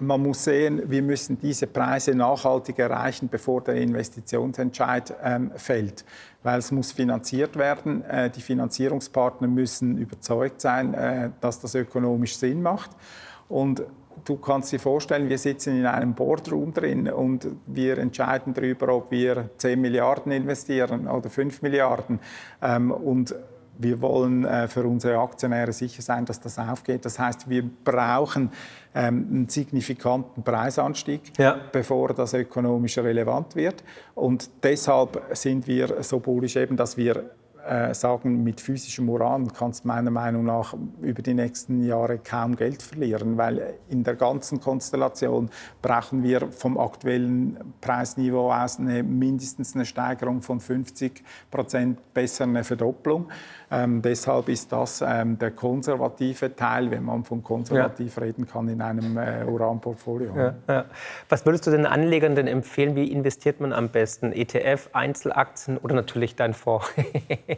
man 0.00 0.22
muss 0.22 0.44
sehen, 0.44 0.82
wir 0.86 1.02
müssen 1.02 1.38
diese 1.38 1.66
Preise 1.66 2.14
nachhaltig 2.14 2.78
erreichen, 2.78 3.28
bevor 3.28 3.62
der 3.62 3.76
Investitionsentscheid 3.76 5.14
ähm, 5.24 5.50
fällt. 5.56 6.04
Weil 6.42 6.60
es 6.60 6.70
muss 6.70 6.92
finanziert 6.92 7.56
werden. 7.56 8.04
Äh, 8.04 8.30
die 8.30 8.40
Finanzierungspartner 8.40 9.48
müssen 9.48 9.98
überzeugt 9.98 10.60
sein, 10.60 10.94
äh, 10.94 11.30
dass 11.40 11.58
das 11.60 11.74
ökonomisch 11.74 12.36
Sinn 12.36 12.62
macht. 12.62 12.90
Und 13.48 13.82
du 14.24 14.36
kannst 14.36 14.72
dir 14.72 14.80
vorstellen, 14.80 15.28
wir 15.28 15.38
sitzen 15.38 15.78
in 15.78 15.86
einem 15.86 16.14
Boardroom 16.14 16.72
drin 16.72 17.08
und 17.10 17.46
wir 17.66 17.98
entscheiden 17.98 18.54
darüber, 18.54 18.94
ob 18.94 19.10
wir 19.10 19.50
10 19.56 19.80
Milliarden 19.80 20.32
investieren 20.32 21.08
oder 21.08 21.30
5 21.30 21.62
Milliarden. 21.62 22.20
Ähm, 22.62 22.90
und 22.90 23.34
wir 23.78 24.00
wollen 24.00 24.44
äh, 24.44 24.68
für 24.68 24.84
unsere 24.84 25.18
Aktionäre 25.18 25.72
sicher 25.72 26.02
sein, 26.02 26.24
dass 26.24 26.40
das 26.40 26.58
aufgeht. 26.58 27.04
Das 27.04 27.18
heißt, 27.18 27.48
wir 27.48 27.62
brauchen 27.84 28.50
ähm, 28.94 29.26
einen 29.30 29.48
signifikanten 29.48 30.42
Preisanstieg, 30.42 31.32
ja. 31.38 31.58
bevor 31.72 32.12
das 32.12 32.34
ökonomisch 32.34 32.98
relevant 32.98 33.54
wird. 33.54 33.84
Und 34.14 34.50
deshalb 34.62 35.22
sind 35.32 35.66
wir 35.66 36.02
so 36.02 36.18
bullisch 36.18 36.56
eben, 36.56 36.76
dass 36.76 36.96
wir 36.96 37.30
äh, 37.66 37.94
sagen, 37.94 38.42
mit 38.44 38.60
physischem 38.60 39.08
Uran 39.08 39.52
kannst 39.52 39.84
du 39.84 39.88
meiner 39.88 40.10
Meinung 40.10 40.44
nach 40.44 40.74
über 41.00 41.22
die 41.22 41.34
nächsten 41.34 41.84
Jahre 41.84 42.18
kaum 42.18 42.56
Geld 42.56 42.82
verlieren, 42.82 43.36
weil 43.36 43.74
in 43.88 44.04
der 44.04 44.16
ganzen 44.16 44.60
Konstellation 44.60 45.50
brauchen 45.82 46.22
wir 46.22 46.50
vom 46.50 46.78
aktuellen 46.78 47.58
Preisniveau 47.80 48.52
aus 48.52 48.78
eine, 48.78 49.02
mindestens 49.02 49.74
eine 49.74 49.84
Steigerung 49.84 50.42
von 50.42 50.60
50 50.60 51.22
Prozent, 51.50 52.14
besser 52.14 52.44
eine 52.44 52.64
Verdopplung. 52.64 53.28
Ähm, 53.70 54.00
deshalb 54.00 54.48
ist 54.48 54.72
das 54.72 55.04
ähm, 55.06 55.38
der 55.38 55.50
konservative 55.50 56.56
Teil, 56.56 56.90
wenn 56.90 57.04
man 57.04 57.24
von 57.24 57.42
konservativ 57.42 58.16
ja. 58.16 58.22
reden 58.22 58.46
kann, 58.46 58.68
in 58.68 58.80
einem 58.80 59.18
äh, 59.18 59.44
Uranportfolio. 59.44 60.34
Ja, 60.34 60.54
ja. 60.66 60.84
Was 61.28 61.44
würdest 61.44 61.66
du 61.66 61.70
den 61.70 61.84
Anlegern 61.84 62.34
denn 62.34 62.46
empfehlen? 62.46 62.96
Wie 62.96 63.12
investiert 63.12 63.60
man 63.60 63.74
am 63.74 63.90
besten? 63.90 64.32
ETF, 64.32 64.88
Einzelaktien 64.94 65.76
oder 65.76 65.94
natürlich 65.94 66.34
dein 66.34 66.54
Fonds? 66.54 66.86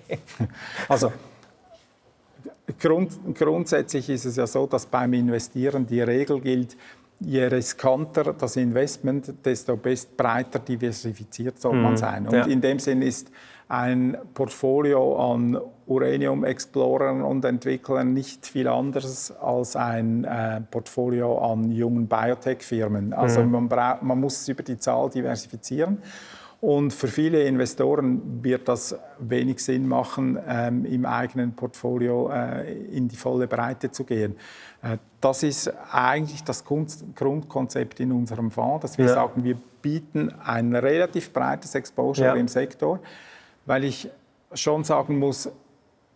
also 0.88 1.12
grund, 2.80 3.12
grundsätzlich 3.36 4.08
ist 4.10 4.24
es 4.24 4.36
ja 4.36 4.46
so, 4.46 4.66
dass 4.66 4.86
beim 4.86 5.12
Investieren 5.12 5.86
die 5.86 6.00
Regel 6.00 6.40
gilt, 6.40 6.76
je 7.20 7.44
riskanter 7.44 8.32
das 8.32 8.56
Investment, 8.56 9.32
desto 9.44 9.76
best 9.76 10.16
breiter 10.16 10.58
diversifiziert 10.58 11.60
soll 11.60 11.76
man 11.76 11.92
mhm. 11.92 11.96
sein. 11.96 12.26
Und 12.26 12.34
ja. 12.34 12.46
in 12.46 12.60
dem 12.60 12.78
Sinn 12.78 13.02
ist 13.02 13.30
ein 13.70 14.18
Portfolio 14.34 15.32
an 15.32 15.58
Uranium 15.86 16.44
Explorern 16.44 17.22
und 17.22 17.44
Entwicklern 17.44 18.12
nicht 18.12 18.46
viel 18.46 18.66
anderes 18.66 19.32
als 19.40 19.76
ein 19.76 20.24
äh, 20.24 20.60
Portfolio 20.60 21.38
an 21.38 21.70
jungen 21.70 22.08
Biotech-Firmen. 22.08 23.12
Also 23.12 23.42
mhm. 23.42 23.68
man, 23.68 23.98
man 24.02 24.20
muss 24.20 24.40
es 24.40 24.48
über 24.48 24.64
die 24.64 24.76
Zahl 24.76 25.08
diversifizieren. 25.10 25.98
Und 26.60 26.92
für 26.92 27.06
viele 27.06 27.44
Investoren 27.44 28.44
wird 28.44 28.68
das 28.68 28.94
wenig 29.18 29.64
Sinn 29.64 29.88
machen, 29.88 30.38
ähm, 30.46 30.84
im 30.84 31.06
eigenen 31.06 31.54
Portfolio 31.54 32.28
äh, 32.28 32.74
in 32.92 33.08
die 33.08 33.16
volle 33.16 33.46
Breite 33.46 33.90
zu 33.90 34.04
gehen. 34.04 34.36
Äh, 34.82 34.98
das 35.20 35.42
ist 35.42 35.72
eigentlich 35.90 36.44
das 36.44 36.64
Grundkonzept 36.64 38.00
in 38.00 38.12
unserem 38.12 38.50
Fonds, 38.50 38.82
dass 38.82 38.98
wir 38.98 39.06
ja. 39.06 39.14
sagen, 39.14 39.42
wir 39.42 39.56
bieten 39.80 40.34
ein 40.44 40.74
relativ 40.74 41.32
breites 41.32 41.74
Exposure 41.74 42.26
ja. 42.28 42.34
im 42.34 42.48
Sektor, 42.48 43.00
weil 43.66 43.84
ich 43.84 44.08
schon 44.52 44.84
sagen 44.84 45.18
muss, 45.18 45.50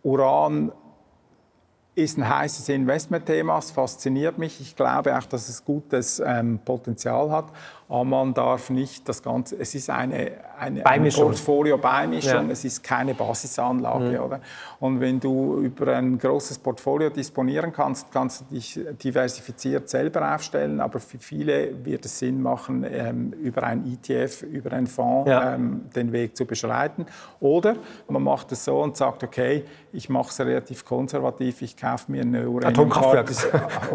Uran 0.03 0.71
ist 1.95 2.17
ein 2.17 2.27
heißes 2.27 2.67
Investmentthema, 2.69 3.57
es 3.57 3.71
fasziniert 3.71 4.37
mich. 4.37 4.59
Ich 4.59 4.75
glaube 4.75 5.17
auch, 5.17 5.23
dass 5.23 5.47
es 5.47 5.63
gutes 5.63 6.21
ähm, 6.23 6.59
Potenzial 6.63 7.31
hat. 7.31 7.45
Aber 7.87 8.03
man 8.03 8.33
darf 8.33 8.71
nicht 8.71 9.07
das 9.07 9.21
Ganze, 9.21 9.57
es 9.59 9.75
ist 9.75 9.91
eine, 9.91 10.31
eine, 10.59 10.83
eine 10.85 11.09
Portfolio-Beimischung, 11.11 12.47
ja. 12.47 12.51
es 12.51 12.65
ist 12.65 12.83
keine 12.83 13.13
Basisanlage. 13.13 14.17
Mhm. 14.17 14.25
Oder? 14.25 14.39
Und 14.79 14.99
wenn 14.99 15.19
du 15.19 15.59
über 15.59 15.95
ein 15.95 16.17
großes 16.17 16.57
Portfolio 16.57 17.11
disponieren 17.11 17.71
kannst, 17.71 18.11
kannst 18.11 18.41
du 18.41 18.55
dich 18.55 18.79
diversifiziert 19.03 19.87
selber 19.87 20.33
aufstellen. 20.33 20.79
Aber 20.79 20.99
für 20.99 21.19
viele 21.19 21.85
wird 21.85 22.05
es 22.05 22.17
Sinn 22.17 22.41
machen, 22.41 22.85
ähm, 22.89 23.33
über 23.33 23.61
ein 23.63 23.85
ETF, 23.85 24.41
über 24.41 24.71
einen 24.73 24.87
Fonds 24.87 25.29
ja. 25.29 25.53
ähm, 25.53 25.85
den 25.95 26.11
Weg 26.11 26.35
zu 26.35 26.45
beschreiten. 26.45 27.05
Oder 27.39 27.75
man 28.07 28.23
macht 28.23 28.51
es 28.51 28.65
so 28.65 28.81
und 28.81 28.97
sagt, 28.97 29.23
okay, 29.23 29.63
ich 29.95 30.09
mache 30.09 30.29
es 30.29 30.39
relativ 30.39 30.83
konservativ, 30.85 31.61
ich 31.61 31.77
kaufe 31.77 32.11
mir 32.11 32.21
eine 32.21 32.49
Uranium, 32.49 32.89
Partic 32.89 33.35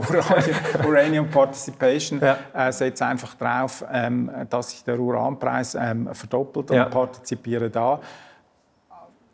Uranium 0.87 1.29
Participation, 1.29 2.21
ja. 2.21 2.39
äh, 2.55 2.73
setze 2.73 3.05
einfach 3.05 3.35
drauf, 3.35 3.80
ähm, 3.93 4.31
dass 4.49 4.71
sich 4.71 4.85
der 4.85 4.99
Uranpreis 4.99 5.75
ähm, 5.75 6.09
verdoppelt 6.13 6.71
und 6.71 6.77
ja. 6.77 6.85
partizipiere 6.87 7.71
da. 7.71 8.01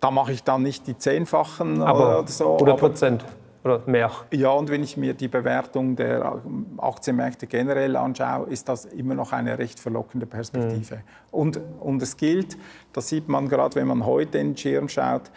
Da 0.01 0.11
mache 0.11 0.33
ich 0.33 0.43
dann 0.43 0.63
nicht 0.63 0.87
die 0.87 0.97
zehnfachen 0.99 1.83
aber 1.83 2.21
oder 2.21 2.29
so. 2.29 2.55
100 2.55 2.79
Prozent 2.79 3.25
oder 3.67 3.83
mehr. 3.87 4.11
Ja, 4.31 4.51
und 4.51 4.71
wenn 4.71 4.83
ich 4.83 4.97
mir 4.97 5.15
die 5.15 5.29
Bewertung 5.29 5.97
der 5.97 6.41
Aktienmärkte 6.79 7.47
generell 7.47 7.97
anschaue, 7.97 8.49
ist 8.49 8.69
das 8.69 8.85
immer 8.85 9.15
noch 9.15 9.33
eine 9.33 9.59
recht 9.59 9.81
verlockende 9.81 10.27
Perspektive. 10.27 10.97
Mhm. 10.97 11.01
Und, 11.31 11.61
und 11.81 12.01
es 12.03 12.17
gilt, 12.17 12.57
das 12.93 13.09
sieht 13.09 13.29
man 13.29 13.49
gerade, 13.49 13.75
wenn 13.75 13.89
man 13.89 14.07
heute 14.07 14.39
in 14.39 14.51
den 14.51 14.57
Schirm 14.57 14.89
schaut, 14.89 15.31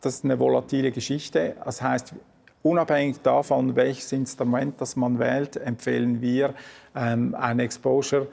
das 0.00 0.16
ist 0.16 0.24
eine 0.24 0.38
volatile 0.38 0.90
Geschichte. 0.90 1.56
Das 1.64 1.80
heißt, 1.80 2.14
unabhängig 2.62 3.22
davon, 3.22 3.76
welches 3.76 4.12
Instrument 4.12 4.80
das 4.80 4.96
man 4.96 5.18
wählt, 5.18 5.56
empfehlen 5.56 6.20
wir 6.20 6.54
ähm, 6.94 7.34
ein 7.38 7.60
Exposure 7.60 8.26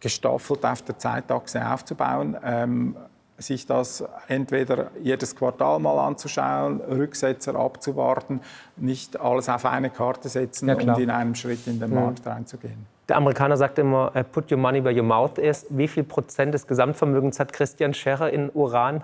gestaffelt 0.00 0.64
auf 0.64 0.82
der 0.82 0.98
Zeitachse 0.98 1.66
aufzubauen. 1.66 2.36
Ähm, 2.44 2.96
sich 3.42 3.66
das 3.66 4.04
entweder 4.28 4.90
jedes 5.02 5.34
Quartal 5.34 5.78
mal 5.78 5.98
anzuschauen, 5.98 6.80
Rücksetzer 6.80 7.54
abzuwarten, 7.54 8.40
nicht 8.76 9.18
alles 9.18 9.48
auf 9.48 9.64
eine 9.64 9.90
Karte 9.90 10.28
setzen 10.28 10.68
ja, 10.68 10.74
und 10.74 10.98
in 10.98 11.10
einem 11.10 11.34
Schritt 11.34 11.66
in 11.66 11.80
den 11.80 11.90
mhm. 11.90 11.96
Markt 11.96 12.26
reinzugehen. 12.26 12.86
Der 13.08 13.16
Amerikaner 13.16 13.56
sagt 13.56 13.78
immer, 13.78 14.12
äh, 14.14 14.22
put 14.22 14.52
your 14.52 14.58
money 14.58 14.84
where 14.84 14.94
your 14.94 15.02
mouth 15.02 15.38
is. 15.38 15.66
Wie 15.70 15.88
viel 15.88 16.04
Prozent 16.04 16.54
des 16.54 16.66
Gesamtvermögens 16.66 17.40
hat 17.40 17.52
Christian 17.52 17.92
Scherrer 17.94 18.30
in 18.30 18.50
Uran? 18.50 19.02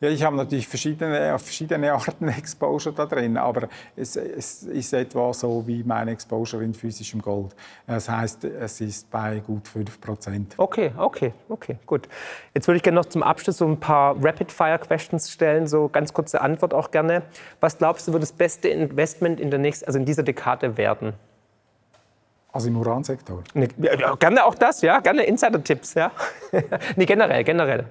Ja, 0.00 0.08
ich 0.08 0.22
habe 0.22 0.36
natürlich 0.36 0.68
verschiedene, 0.68 1.36
verschiedene 1.40 1.92
Arten 1.92 2.28
Exposure 2.28 2.94
da 2.94 3.06
drin, 3.06 3.36
aber 3.36 3.68
es, 3.96 4.14
es, 4.14 4.62
ist 4.62 4.92
etwa 4.92 5.32
so 5.32 5.66
wie 5.66 5.82
mein 5.82 6.06
Exposure 6.06 6.62
in 6.62 6.72
physischem 6.72 7.20
Gold. 7.20 7.56
Das 7.86 8.08
heißt, 8.08 8.44
es 8.44 8.80
ist 8.80 9.10
bei 9.10 9.40
gut 9.40 9.64
5%. 9.66 10.52
Okay, 10.56 10.92
okay, 10.96 11.32
okay, 11.48 11.78
gut. 11.84 12.08
Jetzt 12.54 12.68
würde 12.68 12.76
ich 12.76 12.82
gerne 12.84 12.96
noch 13.00 13.06
zum 13.06 13.24
Abschluss 13.24 13.58
so 13.58 13.66
ein 13.66 13.80
paar 13.80 14.14
Rapid-Fire-Questions 14.22 15.32
stellen, 15.32 15.66
so 15.66 15.88
ganz 15.88 16.12
kurze 16.12 16.40
Antwort 16.40 16.74
auch 16.74 16.92
gerne. 16.92 17.22
Was 17.60 17.78
glaubst 17.78 18.06
du, 18.06 18.12
wird 18.12 18.22
das 18.22 18.32
beste 18.32 18.68
Investment 18.68 19.40
in 19.40 19.50
der 19.50 19.58
nächsten, 19.58 19.86
also 19.86 19.98
in 19.98 20.04
dieser 20.04 20.22
Dekade 20.22 20.76
werden? 20.76 21.14
Also 22.52 22.68
im 22.68 22.76
Uransektor? 22.76 23.42
Ne, 23.54 23.68
ja, 23.78 24.14
gerne 24.14 24.44
auch 24.44 24.54
das, 24.54 24.80
ja, 24.80 25.00
gerne 25.00 25.24
Insider-Tipps, 25.24 25.94
ja. 25.94 26.12
nee, 26.96 27.04
generell, 27.04 27.42
generell. 27.42 27.84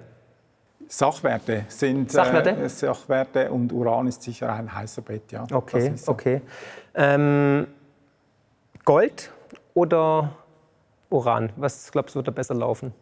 Sachwerte 0.88 1.66
sind 1.68 2.12
Sachwerte? 2.12 2.52
Äh, 2.52 2.70
Sachwerte 2.70 3.52
und 3.52 3.72
Uran 3.74 4.08
ist 4.08 4.22
sicher 4.24 4.52
ein 4.54 4.74
heißer 4.74 5.02
Bett, 5.02 5.32
ja. 5.32 5.46
Okay, 5.52 5.94
so. 5.96 6.12
okay. 6.12 6.42
Ähm, 6.96 7.68
Gold 8.86 9.32
oder 9.74 10.32
Uran? 11.10 11.52
Was 11.58 11.92
glaubst 11.92 12.16
du, 12.16 12.20
wird 12.20 12.28
da 12.30 12.32
besser 12.32 12.56
laufen? 12.56 12.94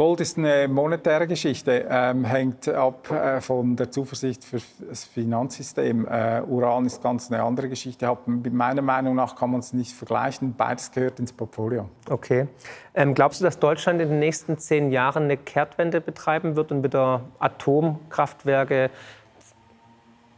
Gold 0.00 0.20
ist 0.20 0.38
eine 0.38 0.66
monetäre 0.66 1.26
Geschichte, 1.26 1.86
ähm, 1.90 2.24
hängt 2.24 2.66
ab 2.66 3.10
äh, 3.10 3.38
von 3.42 3.76
der 3.76 3.90
Zuversicht 3.90 4.42
für 4.42 4.58
das 4.88 5.04
Finanzsystem. 5.04 6.08
Äh, 6.08 6.40
Uran 6.48 6.86
ist 6.86 7.02
ganz 7.02 7.30
eine 7.30 7.42
andere 7.42 7.68
Geschichte. 7.68 8.06
Hab, 8.06 8.26
meiner 8.26 8.80
Meinung 8.80 9.14
nach 9.14 9.36
kann 9.36 9.50
man 9.50 9.60
es 9.60 9.74
nicht 9.74 9.92
vergleichen. 9.92 10.54
Beides 10.56 10.90
gehört 10.90 11.20
ins 11.20 11.34
Portfolio. 11.34 11.90
Okay. 12.08 12.46
Ähm, 12.94 13.12
glaubst 13.12 13.40
du, 13.40 13.44
dass 13.44 13.58
Deutschland 13.58 14.00
in 14.00 14.08
den 14.08 14.20
nächsten 14.20 14.56
zehn 14.56 14.90
Jahren 14.90 15.24
eine 15.24 15.36
Kehrtwende 15.36 16.00
betreiben 16.00 16.56
wird 16.56 16.72
und 16.72 16.82
wieder 16.82 17.20
Atomkraftwerke 17.38 18.88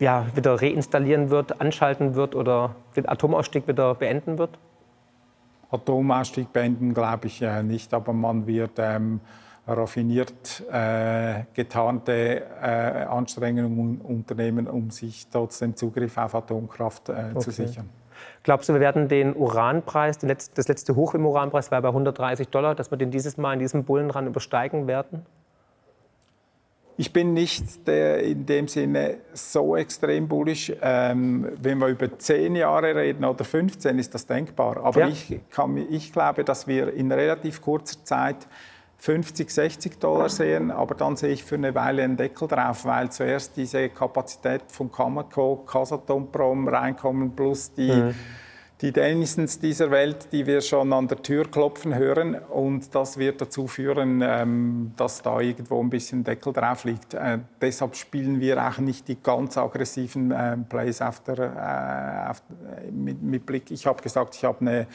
ja, 0.01 0.27
wieder 0.35 0.61
reinstallieren 0.61 1.31
wird, 1.31 1.61
anschalten 1.61 2.17
wird 2.17 2.35
oder 2.35 2.75
den 2.97 3.09
Atomausstieg 3.09 3.69
wieder 3.69 3.95
beenden 3.95 4.39
wird? 4.39 4.59
Atomausstieg 5.71 6.53
beenden 6.53 6.95
glaube 6.95 7.29
ich 7.29 7.41
äh, 7.43 7.63
nicht, 7.63 7.95
aber 7.95 8.13
man 8.13 8.49
wird 8.49 8.73
ähm, 8.79 9.21
raffiniert 9.67 10.63
äh, 10.73 11.45
getarnte 11.55 12.43
äh, 12.61 13.05
Anstrengungen 13.05 14.01
unternehmen, 14.01 14.67
um 14.67 14.91
sich 14.91 15.29
trotzdem 15.29 15.77
Zugriff 15.77 16.17
auf 16.17 16.35
Atomkraft 16.35 17.09
äh, 17.09 17.31
okay. 17.31 17.39
zu 17.39 17.51
sichern. 17.51 17.89
Glaubst 18.43 18.69
du, 18.69 18.73
wir 18.73 18.81
werden 18.81 19.09
den 19.09 19.35
Uranpreis, 19.35 20.19
das 20.19 20.69
letzte 20.69 20.97
Hoch 20.97 21.15
im 21.15 21.27
Uranpreis 21.27 21.71
war 21.71 21.81
bei 21.81 21.89
130 21.89 22.49
Dollar, 22.49 22.75
dass 22.75 22.91
wir 22.91 22.99
den 22.99 23.11
dieses 23.11 23.37
Mal 23.37 23.55
in 23.55 23.61
diesem 23.61 23.85
Bullenrand 23.85 24.27
übersteigen 24.27 24.87
werden? 24.87 25.25
Ich 26.97 27.13
bin 27.13 27.33
nicht 27.33 27.87
der, 27.87 28.23
in 28.23 28.45
dem 28.45 28.69
Sinne 28.69 29.19
so 29.33 29.77
extrem 29.77 30.29
bullisch. 30.29 30.73
Ähm, 30.83 31.49
wenn 31.61 31.79
wir 31.79 31.89
über 31.89 32.19
10 32.19 32.55
Jahre 32.55 32.95
reden 32.95 33.25
oder 33.25 33.45
15, 33.45 33.99
ist 33.99 34.15
das 34.15 34.27
denkbar. 34.27 34.77
Aber 34.85 35.01
ja. 35.01 35.09
ich, 35.09 35.41
kann, 35.51 35.77
ich 35.77 36.13
glaube, 36.13 36.45
dass 36.45 36.67
wir 36.67 36.93
in 36.93 37.11
relativ 37.11 37.63
kurzer 37.63 38.05
Zeit 38.05 38.47
50, 39.03 39.51
60 39.51 39.99
Dollar 39.99 40.29
sehen, 40.29 40.71
aber 40.71 40.95
dann 40.95 41.17
sehe 41.17 41.31
ich 41.33 41.43
für 41.43 41.57
eine 41.57 41.75
Weile 41.75 42.05
einen 42.05 42.17
Deckel 42.17 42.47
drauf, 42.47 42.85
weil 42.85 43.11
zuerst 43.11 43.57
diese 43.57 43.89
Kapazität 43.89 44.63
von 44.69 44.93
Cameco, 44.93 45.57
Casatomprom 45.67 46.69
reinkommen, 46.69 47.35
plus 47.35 47.75
die, 47.75 47.91
mhm. 47.91 48.15
Die 48.83 48.91
Dennisons 48.91 49.61
dieser 49.61 49.93
Welt, 49.93 50.33
die 50.33 50.45
wir 50.45 50.61
schon 50.61 50.93
an 50.93 51.07
der 51.07 51.23
Tür 51.23 51.49
klopfen 51.49 51.95
hören. 51.95 52.35
Und 52.35 52.93
das 52.95 53.17
wird 53.17 53.41
dazu 53.41 53.69
führen, 53.69 54.21
ähm, 54.25 54.93
dass 54.97 55.23
da 55.23 55.39
irgendwo 55.39 55.81
ein 55.81 55.89
bisschen 55.89 56.25
Deckel 56.25 56.53
drauf 56.53 56.85
liegt. 56.85 57.15
Äh, 57.15 57.39
deshalb 57.61 57.95
spielen 57.95 58.41
wir 58.41 58.61
auch 58.69 58.79
nicht 58.79 59.07
die 59.07 59.23
ganz 59.23 59.57
aggressiven 59.57 60.33
äh, 60.33 60.57
Plays 60.69 61.01
auf 61.01 61.21
der, 61.21 61.39
äh, 61.39 62.31
auf, 62.31 62.43
mit, 62.91 63.23
mit 63.23 63.47
Blick. 63.47 63.71
Ich 63.71 63.87
habe 63.87 64.03
gesagt, 64.03 64.35
ich 64.35 64.45
habe 64.45 64.61
eine 64.61 64.87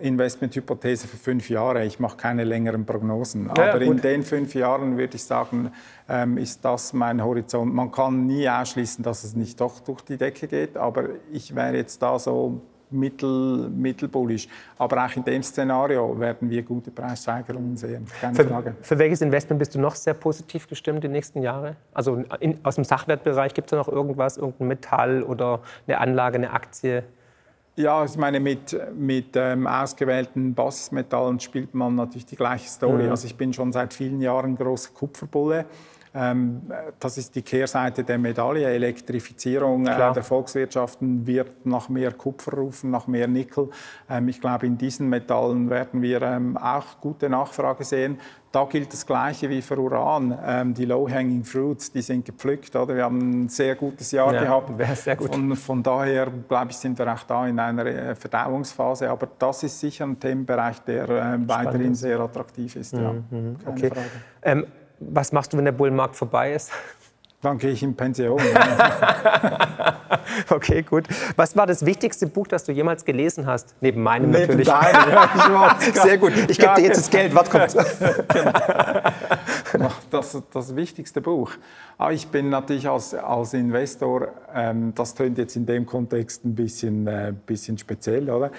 Investmenthypothese 0.00 1.06
für 1.06 1.18
fünf 1.18 1.50
Jahre. 1.50 1.84
Ich 1.84 2.00
mache 2.00 2.16
keine 2.16 2.44
längeren 2.44 2.86
Prognosen. 2.86 3.50
Ja, 3.54 3.74
Aber 3.74 3.82
in 3.82 4.00
den 4.00 4.22
fünf 4.22 4.54
Jahren 4.54 4.96
würde 4.96 5.16
ich 5.16 5.24
sagen, 5.24 5.72
ähm, 6.08 6.38
ist 6.38 6.64
das 6.64 6.94
mein 6.94 7.22
Horizont. 7.22 7.72
Man 7.72 7.92
kann 7.92 8.26
nie 8.26 8.48
ausschließen, 8.48 9.04
dass 9.04 9.24
es 9.24 9.36
nicht 9.36 9.60
doch 9.60 9.80
durch 9.80 10.00
die 10.00 10.16
Decke 10.16 10.48
geht. 10.48 10.78
Aber 10.78 11.04
ich 11.30 11.54
wäre 11.54 11.76
jetzt 11.76 12.02
da 12.02 12.18
so 12.18 12.62
mittel, 12.90 13.68
mittelbullisch. 13.70 14.48
Aber 14.78 15.04
auch 15.04 15.16
in 15.16 15.24
dem 15.24 15.42
Szenario 15.42 16.18
werden 16.18 16.50
wir 16.50 16.62
gute 16.62 16.90
Preissteigerungen 16.90 17.76
sehen. 17.76 18.06
Keine 18.20 18.34
für, 18.34 18.44
Frage. 18.44 18.74
Für 18.80 18.98
welches 18.98 19.20
Investment 19.20 19.58
bist 19.58 19.74
du 19.74 19.80
noch 19.80 19.94
sehr 19.94 20.14
positiv 20.14 20.68
gestimmt 20.68 21.04
die 21.04 21.08
nächsten 21.08 21.42
Jahre? 21.42 21.76
Also 21.92 22.24
in, 22.40 22.58
aus 22.62 22.76
dem 22.76 22.84
Sachwertbereich 22.84 23.54
gibt 23.54 23.68
es 23.68 23.70
da 23.70 23.76
noch 23.76 23.88
irgendwas, 23.88 24.36
irgendein 24.36 24.68
Metall 24.68 25.22
oder 25.22 25.60
eine 25.86 25.98
Anlage, 25.98 26.36
eine 26.36 26.50
Aktie? 26.52 27.04
Ja, 27.76 28.04
ich 28.04 28.16
meine, 28.16 28.40
mit, 28.40 28.76
mit 28.94 29.36
ähm, 29.36 29.66
ausgewählten 29.66 30.54
Basismetallen 30.54 31.40
spielt 31.40 31.74
man 31.74 31.94
natürlich 31.94 32.26
die 32.26 32.36
gleiche 32.36 32.68
Story. 32.68 33.04
Mhm. 33.04 33.10
Also 33.10 33.26
ich 33.26 33.36
bin 33.36 33.52
schon 33.52 33.72
seit 33.72 33.94
vielen 33.94 34.20
Jahren 34.20 34.56
großer 34.56 34.90
Kupferbulle. 34.92 35.64
Ähm, 36.12 36.62
das 36.98 37.18
ist 37.18 37.36
die 37.36 37.42
Kehrseite 37.42 38.02
der 38.02 38.18
Medaille. 38.18 38.66
Elektrifizierung 38.66 39.86
äh, 39.86 40.12
der 40.12 40.22
Volkswirtschaften 40.24 41.26
wird 41.26 41.64
nach 41.66 41.88
mehr 41.88 42.12
Kupfer 42.12 42.52
rufen, 42.52 42.90
nach 42.90 43.06
mehr 43.06 43.28
Nickel. 43.28 43.68
Ähm, 44.08 44.28
ich 44.28 44.40
glaube, 44.40 44.66
in 44.66 44.76
diesen 44.76 45.08
Metallen 45.08 45.70
werden 45.70 46.02
wir 46.02 46.22
ähm, 46.22 46.56
auch 46.56 47.00
gute 47.00 47.28
Nachfrage 47.30 47.84
sehen. 47.84 48.18
Da 48.50 48.64
gilt 48.64 48.92
das 48.92 49.06
Gleiche 49.06 49.48
wie 49.48 49.62
für 49.62 49.78
Uran. 49.78 50.74
Die 50.74 50.84
Low-Hanging 50.84 51.44
Fruits, 51.44 51.92
die 51.92 52.02
sind 52.02 52.24
gepflückt. 52.24 52.74
Oder? 52.74 52.96
Wir 52.96 53.04
haben 53.04 53.44
ein 53.44 53.48
sehr 53.48 53.76
gutes 53.76 54.10
Jahr 54.10 54.34
ja, 54.34 54.42
gehabt. 54.42 54.72
Sehr 54.96 55.14
gut. 55.14 55.32
Von, 55.32 55.54
von 55.54 55.82
daher, 55.84 56.26
glaube 56.48 56.72
ich, 56.72 56.76
sind 56.76 56.98
wir 56.98 57.14
auch 57.14 57.22
da 57.22 57.46
in 57.46 57.60
einer 57.60 57.86
äh, 57.86 58.16
Verdauungsphase. 58.16 59.08
Aber 59.08 59.28
das 59.38 59.62
ist 59.62 59.78
sicher 59.78 60.04
ein 60.04 60.18
Themenbereich, 60.18 60.80
der 60.80 61.08
äh, 61.08 61.48
weiterhin 61.48 61.94
sehr 61.94 62.18
attraktiv 62.18 62.74
ist. 62.74 62.92
Mhm. 62.94 63.00
Ja. 63.00 63.12
Mhm. 63.12 63.56
Okay. 63.66 63.90
Ähm, 64.42 64.66
was 65.00 65.32
machst 65.32 65.52
du, 65.52 65.56
wenn 65.56 65.64
der 65.64 65.72
Bullenmarkt 65.72 66.16
vorbei 66.16 66.52
ist? 66.52 66.70
Dann 67.42 67.56
gehe 67.56 67.70
ich 67.70 67.82
in 67.82 67.96
Pension. 67.96 68.38
okay, 70.50 70.82
gut. 70.82 71.04
Was 71.36 71.56
war 71.56 71.66
das 71.66 71.86
wichtigste 71.86 72.26
Buch, 72.26 72.46
das 72.46 72.64
du 72.64 72.72
jemals 72.72 73.02
gelesen 73.02 73.46
hast? 73.46 73.74
Neben 73.80 74.02
meinem 74.02 74.30
Neben 74.30 74.42
natürlich. 74.42 74.68
Deinem, 74.68 75.08
ja, 75.08 75.78
Sehr 75.94 76.18
gut. 76.18 76.36
Ich 76.36 76.58
gebe 76.58 76.74
dir 76.74 76.82
jetzt 76.82 76.98
das 76.98 77.08
Geld. 77.08 77.34
Was 77.34 77.48
kommt? 77.48 77.74
das, 80.10 80.42
das 80.52 80.76
wichtigste 80.76 81.22
Buch. 81.22 81.52
Aber 81.96 82.10
ah, 82.10 82.12
ich 82.12 82.28
bin 82.28 82.50
natürlich 82.50 82.86
als, 82.88 83.14
als 83.14 83.54
Investor, 83.54 84.28
ähm, 84.54 84.92
das 84.94 85.14
tönt 85.14 85.38
jetzt 85.38 85.56
in 85.56 85.64
dem 85.64 85.86
Kontext 85.86 86.44
ein 86.44 86.54
bisschen, 86.54 87.06
äh, 87.06 87.32
bisschen 87.46 87.78
speziell, 87.78 88.28
oder? 88.28 88.50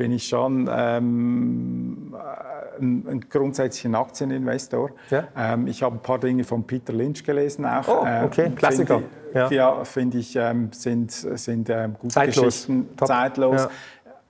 Bin 0.00 0.12
ich 0.12 0.26
schon 0.26 0.66
ähm, 0.72 2.16
ein, 2.80 3.06
ein 3.06 3.20
grundsätzlicher 3.28 3.98
Aktieninvestor. 3.98 4.92
Ja. 5.10 5.28
Ähm, 5.36 5.66
ich 5.66 5.82
habe 5.82 5.96
ein 5.96 6.02
paar 6.02 6.18
Dinge 6.18 6.42
von 6.42 6.66
Peter 6.66 6.94
Lynch 6.94 7.22
gelesen 7.22 7.66
auch. 7.66 7.86
Oh, 7.86 8.06
ähm, 8.06 8.24
okay, 8.24 8.50
Klassiker. 8.56 9.00
Find 9.00 9.10
ich, 9.28 9.34
ja, 9.34 9.50
ja 9.50 9.84
finde 9.84 10.16
ich, 10.16 10.36
ähm, 10.36 10.70
sind, 10.72 11.10
sind 11.10 11.68
ähm, 11.68 11.96
gute 12.00 12.14
zeitlos. 12.14 12.44
Geschichten, 12.46 12.96
Top. 12.96 13.08
zeitlos. 13.08 13.60
Ja. 13.60 13.70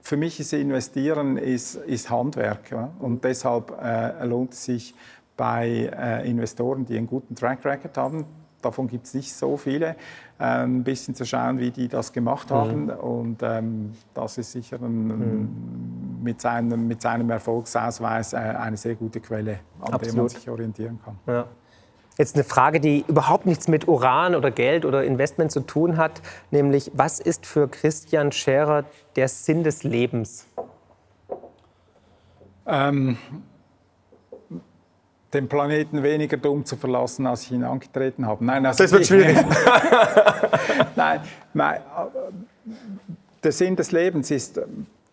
Für 0.00 0.16
mich 0.16 0.40
ist 0.40 0.52
Investieren 0.54 1.36
ist, 1.36 1.76
ist 1.76 2.10
Handwerk 2.10 2.74
und 2.98 3.22
deshalb 3.22 3.72
äh, 3.80 4.24
lohnt 4.26 4.54
es 4.54 4.64
sich 4.64 4.92
bei 5.36 5.88
äh, 5.96 6.28
Investoren, 6.28 6.84
die 6.84 6.98
einen 6.98 7.06
guten 7.06 7.36
Track 7.36 7.64
Record 7.64 7.96
haben, 7.96 8.24
davon 8.62 8.88
gibt 8.88 9.06
es 9.06 9.14
nicht 9.14 9.32
so 9.34 9.56
viele, 9.56 9.96
ähm, 10.38 10.78
ein 10.78 10.84
bisschen 10.84 11.14
zu 11.14 11.24
schauen, 11.24 11.58
wie 11.58 11.70
die 11.70 11.88
das 11.88 12.12
gemacht 12.12 12.50
mhm. 12.50 12.54
haben. 12.54 12.84
Mhm. 12.84 12.90
Und 12.90 13.42
ähm, 13.42 13.92
das 14.14 14.38
ist 14.38 14.52
sicher 14.52 14.78
ein, 14.80 15.06
mhm. 15.06 16.22
mit, 16.22 16.40
seinem, 16.40 16.86
mit 16.86 17.02
seinem 17.02 17.30
Erfolgsausweis 17.30 18.32
äh, 18.32 18.36
eine 18.36 18.76
sehr 18.76 18.94
gute 18.94 19.20
Quelle, 19.20 19.61
an 19.80 19.94
Absolut. 19.94 20.06
der 20.06 20.14
man 20.14 20.28
sich 20.28 20.48
orientieren 20.48 20.98
kann. 21.04 21.18
Ja. 21.26 21.46
Jetzt 22.18 22.34
eine 22.34 22.44
Frage, 22.44 22.80
die 22.80 23.04
überhaupt 23.08 23.46
nichts 23.46 23.66
mit 23.66 23.88
Uran 23.88 24.34
oder 24.34 24.50
Geld 24.50 24.84
oder 24.84 25.04
Investment 25.04 25.50
zu 25.50 25.61
tun 25.61 25.96
hat, 25.96 26.20
nämlich 26.50 26.90
was 26.94 27.18
ist 27.18 27.46
für 27.46 27.66
Christian 27.66 28.30
Scherer 28.30 28.84
der 29.16 29.28
Sinn 29.28 29.64
des 29.64 29.84
Lebens? 29.84 30.46
Ähm, 32.66 33.16
den 35.33 35.49
Planeten 35.49 36.03
weniger 36.03 36.37
dumm 36.37 36.64
zu 36.64 36.76
verlassen, 36.76 37.26
als 37.26 37.45
ich 37.45 37.53
ihn 37.53 37.64
angetreten 37.64 38.26
habe. 38.26 38.45
Nein, 38.45 38.66
also 38.66 38.83
das 38.83 38.93
wird 38.93 39.07
schwierig. 39.07 39.37
nein, 40.97 41.20
nein, 41.55 41.81
der 43.43 43.53
Sinn 43.53 43.76
des 43.76 43.93
Lebens 43.93 44.31
ist 44.31 44.61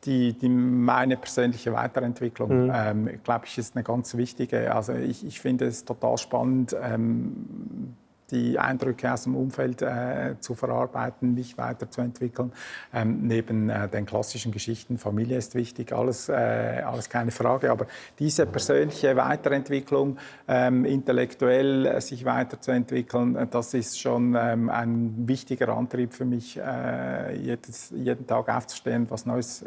die, 0.06 0.34
die 0.34 0.50
meine 0.50 1.18
persönliche 1.18 1.74
Weiterentwicklung. 1.74 2.66
Mhm. 2.66 2.72
Ähm, 2.74 3.10
glaube 3.24 3.46
ich, 3.46 3.58
ist 3.58 3.76
eine 3.76 3.84
ganz 3.84 4.16
wichtige. 4.16 4.74
Also 4.74 4.94
ich, 4.94 5.26
ich 5.26 5.40
finde 5.40 5.66
es 5.66 5.86
total 5.86 6.18
spannend. 6.18 6.76
Ähm, 6.82 7.96
die 8.32 8.60
Eindrücke 8.60 9.12
aus 9.12 9.24
dem 9.24 9.36
Umfeld 9.36 9.82
äh, 9.82 10.36
zu 10.40 10.56
verarbeiten, 10.56 11.34
mich 11.34 11.58
weiterzuentwickeln. 11.58 12.52
Ähm, 12.94 13.28
neben 13.28 13.70
äh, 13.70 13.88
den 13.88 14.06
klassischen 14.06 14.52
Geschichten, 14.52 14.98
Familie 14.98 15.38
ist 15.38 15.56
wichtig, 15.56 15.94
alles, 15.94 16.30
äh, 16.30 16.34
alles 16.34 17.10
keine 17.10 17.32
Frage. 17.32 17.72
Aber 17.72 17.88
diese 18.20 18.46
persönliche 18.46 19.16
Weiterentwicklung, 19.16 20.18
ähm, 20.48 20.86
intellektuell 20.86 21.86
äh, 21.86 22.02
sich 22.02 22.26
weiterzuentwickeln, 22.26 23.36
äh, 23.36 23.48
das 23.48 23.74
ist 23.74 24.00
schon 24.00 24.36
ähm, 24.38 24.70
ein 24.70 25.28
wichtiger 25.28 25.70
Antrieb 25.70 26.14
für 26.14 26.26
mich, 26.26 26.58
äh, 26.58 27.36
jedes, 27.38 27.92
jeden 27.96 28.28
Tag 28.28 28.50
aufzustehen, 28.50 29.10
was 29.10 29.26
Neues 29.26 29.64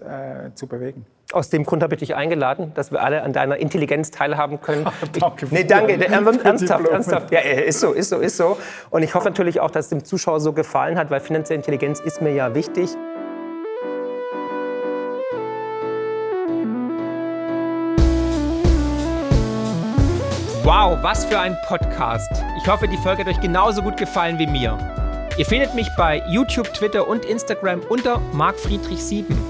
zu 0.55 0.67
bewegen. 0.67 1.05
Aus 1.33 1.49
dem 1.49 1.65
Grund 1.65 1.83
habe 1.85 1.95
ich 1.95 2.01
dich 2.01 2.17
eingeladen, 2.17 2.73
dass 2.75 2.91
wir 2.91 3.03
alle 3.03 3.23
an 3.23 3.33
deiner 3.33 3.57
Intelligenz 3.57 4.11
teilhaben 4.11 4.61
können. 4.61 4.87
danke. 5.21 5.47
Ich, 5.47 5.53
nee, 5.53 5.63
danke. 5.63 5.95
ernsthaft, 6.05 6.89
ernsthaft. 6.89 7.33
Ja, 7.33 7.41
ist 7.41 7.79
so, 7.79 7.93
ist 7.93 8.09
so, 8.09 8.19
ist 8.19 8.37
so. 8.37 8.57
Und 8.91 9.05
ich 9.05 9.15
hoffe 9.15 9.29
natürlich 9.29 9.61
auch, 9.61 9.71
dass 9.71 9.87
es 9.87 9.91
dem 9.91 10.05
Zuschauer 10.05 10.41
so 10.41 10.53
gefallen 10.53 10.99
hat, 10.99 11.11
weil 11.11 11.21
finanzielle 11.21 11.59
Intelligenz 11.59 12.01
ist 12.01 12.21
mir 12.21 12.33
ja 12.33 12.53
wichtig. 12.55 12.91
Wow, 20.65 20.99
was 21.03 21.25
für 21.25 21.39
ein 21.39 21.57
Podcast. 21.69 22.31
Ich 22.61 22.69
hoffe, 22.69 22.89
die 22.89 22.97
Folge 22.99 23.25
hat 23.25 23.29
euch 23.29 23.41
genauso 23.41 23.83
gut 23.83 23.97
gefallen 23.97 24.39
wie 24.39 24.49
mir. 24.49 24.77
Ihr 25.39 25.47
findet 25.47 25.75
mich 25.75 25.89
bei 25.97 26.23
YouTube, 26.29 26.75
Twitter 26.75 27.07
und 27.07 27.25
Instagram 27.25 27.81
unter 27.89 28.21
markfriedrich7. 28.35 29.50